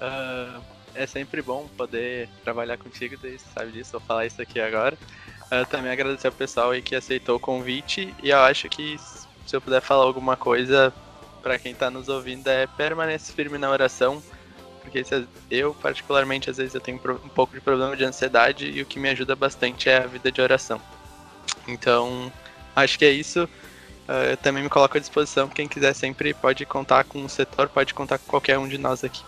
Uh, 0.00 0.62
é 0.94 1.06
sempre 1.06 1.42
bom 1.42 1.68
poder 1.76 2.28
trabalhar 2.42 2.76
contigo, 2.78 3.16
você 3.16 3.38
sabe 3.54 3.72
disso, 3.72 3.92
vou 3.92 4.00
falar 4.00 4.26
isso 4.26 4.40
aqui 4.40 4.60
agora. 4.60 4.96
Uh, 5.46 5.64
também 5.66 5.92
agradecer 5.92 6.26
ao 6.26 6.32
pessoal 6.32 6.70
aí 6.70 6.82
que 6.82 6.94
aceitou 6.94 7.36
o 7.36 7.40
convite 7.40 8.14
e 8.22 8.30
eu 8.30 8.38
acho 8.40 8.68
que 8.68 8.98
se 8.98 9.54
eu 9.54 9.60
puder 9.60 9.80
falar 9.80 10.04
alguma 10.04 10.36
coisa 10.36 10.92
para 11.42 11.58
quem 11.58 11.72
está 11.72 11.90
nos 11.90 12.08
ouvindo 12.08 12.48
é 12.48 12.66
permanecer 12.66 13.34
firme 13.34 13.58
na 13.58 13.70
oração, 13.70 14.22
porque 14.82 15.04
eu 15.50 15.74
particularmente 15.74 16.50
às 16.50 16.56
vezes 16.56 16.74
eu 16.74 16.80
tenho 16.80 17.00
um 17.24 17.28
pouco 17.28 17.54
de 17.54 17.60
problema 17.60 17.96
de 17.96 18.04
ansiedade 18.04 18.68
e 18.68 18.82
o 18.82 18.86
que 18.86 18.98
me 18.98 19.08
ajuda 19.08 19.36
bastante 19.36 19.88
é 19.88 19.98
a 19.98 20.06
vida 20.06 20.32
de 20.32 20.40
oração. 20.40 20.80
Então, 21.68 22.32
acho 22.74 22.98
que 22.98 23.04
é 23.04 23.10
isso. 23.10 23.44
Uh, 24.08 24.30
eu 24.30 24.36
também 24.36 24.62
me 24.62 24.68
coloco 24.68 24.96
à 24.96 25.00
disposição, 25.00 25.48
quem 25.48 25.68
quiser 25.68 25.94
sempre 25.94 26.32
pode 26.32 26.64
contar 26.64 27.04
com 27.04 27.24
o 27.24 27.28
setor, 27.28 27.68
pode 27.68 27.92
contar 27.92 28.18
com 28.18 28.26
qualquer 28.26 28.58
um 28.58 28.68
de 28.68 28.78
nós 28.78 29.04
aqui. 29.04 29.22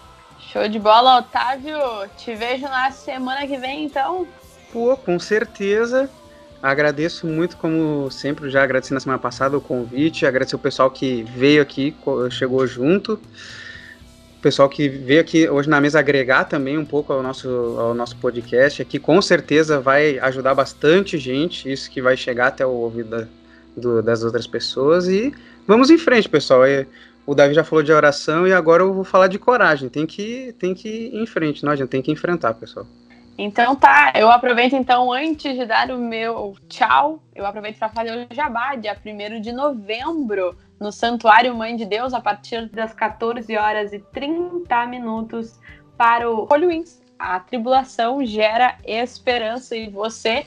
Show 0.50 0.66
de 0.66 0.78
bola, 0.78 1.18
Otávio. 1.18 1.76
Te 2.16 2.34
vejo 2.34 2.62
na 2.62 2.90
semana 2.90 3.46
que 3.46 3.58
vem, 3.58 3.84
então. 3.84 4.26
Pô, 4.72 4.96
com 4.96 5.18
certeza. 5.18 6.08
Agradeço 6.62 7.26
muito, 7.26 7.56
como 7.58 8.10
sempre, 8.10 8.48
já 8.48 8.62
agradeci 8.62 8.94
na 8.94 8.98
semana 8.98 9.18
passada 9.18 9.58
o 9.58 9.60
convite, 9.60 10.24
agradecer 10.24 10.56
o 10.56 10.58
pessoal 10.58 10.90
que 10.90 11.22
veio 11.22 11.62
aqui, 11.62 11.94
chegou 12.30 12.66
junto, 12.66 13.12
o 13.12 14.40
pessoal 14.42 14.68
que 14.68 14.88
veio 14.88 15.20
aqui 15.20 15.48
hoje 15.48 15.68
na 15.68 15.80
mesa 15.80 16.00
agregar 16.00 16.46
também 16.46 16.76
um 16.76 16.84
pouco 16.84 17.12
ao 17.12 17.22
nosso, 17.22 17.48
ao 17.78 17.94
nosso 17.94 18.16
podcast 18.16 18.82
aqui, 18.82 18.98
com 18.98 19.22
certeza 19.22 19.78
vai 19.78 20.18
ajudar 20.18 20.52
bastante 20.54 21.16
gente, 21.16 21.70
isso 21.70 21.88
que 21.88 22.02
vai 22.02 22.16
chegar 22.16 22.48
até 22.48 22.66
o 22.66 22.70
ouvido 22.70 23.10
da, 23.10 23.26
do, 23.76 24.02
das 24.02 24.24
outras 24.24 24.46
pessoas, 24.46 25.06
e 25.06 25.32
vamos 25.64 25.90
em 25.90 25.98
frente, 25.98 26.28
pessoal, 26.28 26.64
é, 26.64 26.86
o 27.28 27.34
Davi 27.34 27.52
já 27.52 27.62
falou 27.62 27.82
de 27.82 27.92
oração 27.92 28.46
e 28.46 28.54
agora 28.54 28.82
eu 28.82 28.94
vou 28.94 29.04
falar 29.04 29.26
de 29.26 29.38
coragem. 29.38 29.90
Tem 29.90 30.06
que, 30.06 30.54
tem 30.58 30.72
que 30.72 30.88
ir 30.88 31.14
em 31.14 31.26
frente, 31.26 31.62
não 31.62 31.72
adianta, 31.72 31.90
tem 31.90 32.00
que 32.00 32.10
enfrentar, 32.10 32.54
pessoal. 32.54 32.86
Então 33.36 33.76
tá, 33.76 34.14
eu 34.16 34.30
aproveito 34.30 34.74
então, 34.74 35.12
antes 35.12 35.54
de 35.54 35.66
dar 35.66 35.90
o 35.90 35.98
meu 35.98 36.56
tchau, 36.70 37.22
eu 37.34 37.44
aproveito 37.44 37.78
para 37.78 37.90
fazer 37.90 38.26
o 38.30 38.34
jabá, 38.34 38.74
dia 38.76 38.96
1 39.04 39.42
de 39.42 39.52
novembro, 39.52 40.56
no 40.80 40.90
Santuário 40.90 41.54
Mãe 41.54 41.76
de 41.76 41.84
Deus, 41.84 42.14
a 42.14 42.20
partir 42.20 42.66
das 42.70 42.94
14 42.94 43.54
horas 43.58 43.92
e 43.92 43.98
30 43.98 44.86
minutos, 44.86 45.60
para 45.98 46.30
o 46.30 46.48
Wings. 46.50 47.02
A 47.18 47.38
tribulação 47.40 48.24
gera 48.24 48.78
esperança 48.86 49.76
e 49.76 49.90
você 49.90 50.46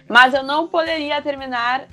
Mas 0.07 0.33
eu 0.33 0.41
não 0.43 0.67
poderia 0.67 1.21
terminar 1.21 1.85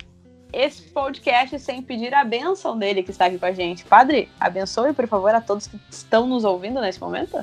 esse 0.51 0.81
podcast 0.89 1.59
sem 1.59 1.83
pedir 1.83 2.11
a 2.13 2.23
bênção 2.23 2.77
dele 2.77 3.03
que 3.03 3.11
está 3.11 3.25
aqui 3.25 3.37
com 3.37 3.45
a 3.45 3.51
gente. 3.51 3.83
Padre, 3.85 4.29
abençoe, 4.39 4.93
por 4.93 5.05
favor, 5.07 5.35
a 5.35 5.41
todos 5.41 5.67
que 5.67 5.79
estão 5.89 6.25
nos 6.25 6.43
ouvindo 6.43 6.81
nesse 6.81 6.99
momento. 6.99 7.37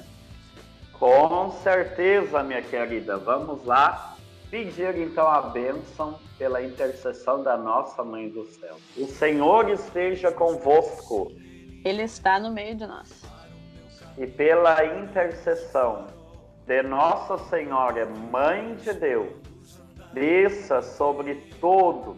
Com 0.99 1.51
certeza, 1.51 2.43
minha 2.43 2.63
querida. 2.63 3.19
Vamos 3.19 3.65
lá 3.65 4.17
pedir 4.51 4.97
então 4.97 5.29
a 5.29 5.43
bênção 5.43 6.19
pela 6.39 6.63
intercessão 6.63 7.43
da 7.43 7.57
nossa 7.57 8.03
Mãe 8.03 8.29
do 8.29 8.47
Céu. 8.47 8.77
O 8.97 9.07
Senhor 9.07 9.69
esteja 9.69 10.33
convosco. 10.33 11.31
Ele 11.85 12.03
está 12.03 12.39
no 12.39 12.51
meio 12.51 12.75
de 12.75 12.87
nós. 12.87 13.23
E 14.17 14.27
pela 14.27 14.85
intercessão 14.85 16.07
de 16.67 16.83
Nossa 16.83 17.37
Senhora, 17.51 18.07
Mãe 18.07 18.75
de 18.77 18.93
Deus, 18.95 19.29
desça 20.13 20.81
sobre 20.81 21.35
todos 21.61 22.17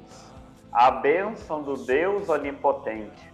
a 0.72 0.90
bênção 0.90 1.62
do 1.62 1.74
Deus 1.84 2.28
Onipotente, 2.28 3.28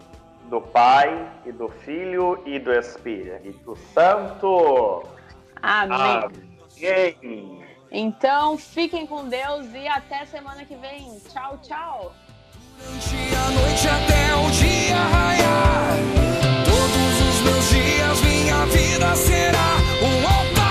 do 0.48 0.60
Pai 0.60 1.30
e 1.44 1.52
do 1.52 1.68
Filho 1.68 2.42
e 2.46 2.58
do 2.58 2.72
Espírito 2.72 3.76
Santo. 3.92 5.13
Amém. 5.64 5.96
Amém. 6.82 7.64
Então, 7.90 8.58
fiquem 8.58 9.06
com 9.06 9.28
Deus 9.28 9.66
e 9.72 9.88
até 9.88 10.26
semana 10.26 10.64
que 10.64 10.76
vem. 10.76 11.18
Tchau, 11.32 11.58
tchau. 11.62 12.14
Durante 12.76 13.34
a 13.34 13.50
noite 13.50 13.88
até 13.88 14.34
o 14.34 14.50
dia 14.50 14.96
raiar, 14.96 15.96
todos 16.64 17.20
os 17.28 17.40
meus 17.40 17.68
dias 17.70 18.20
minha 18.20 18.66
vida 18.66 19.14
será 19.16 19.76
um 20.02 20.26
altar. 20.26 20.63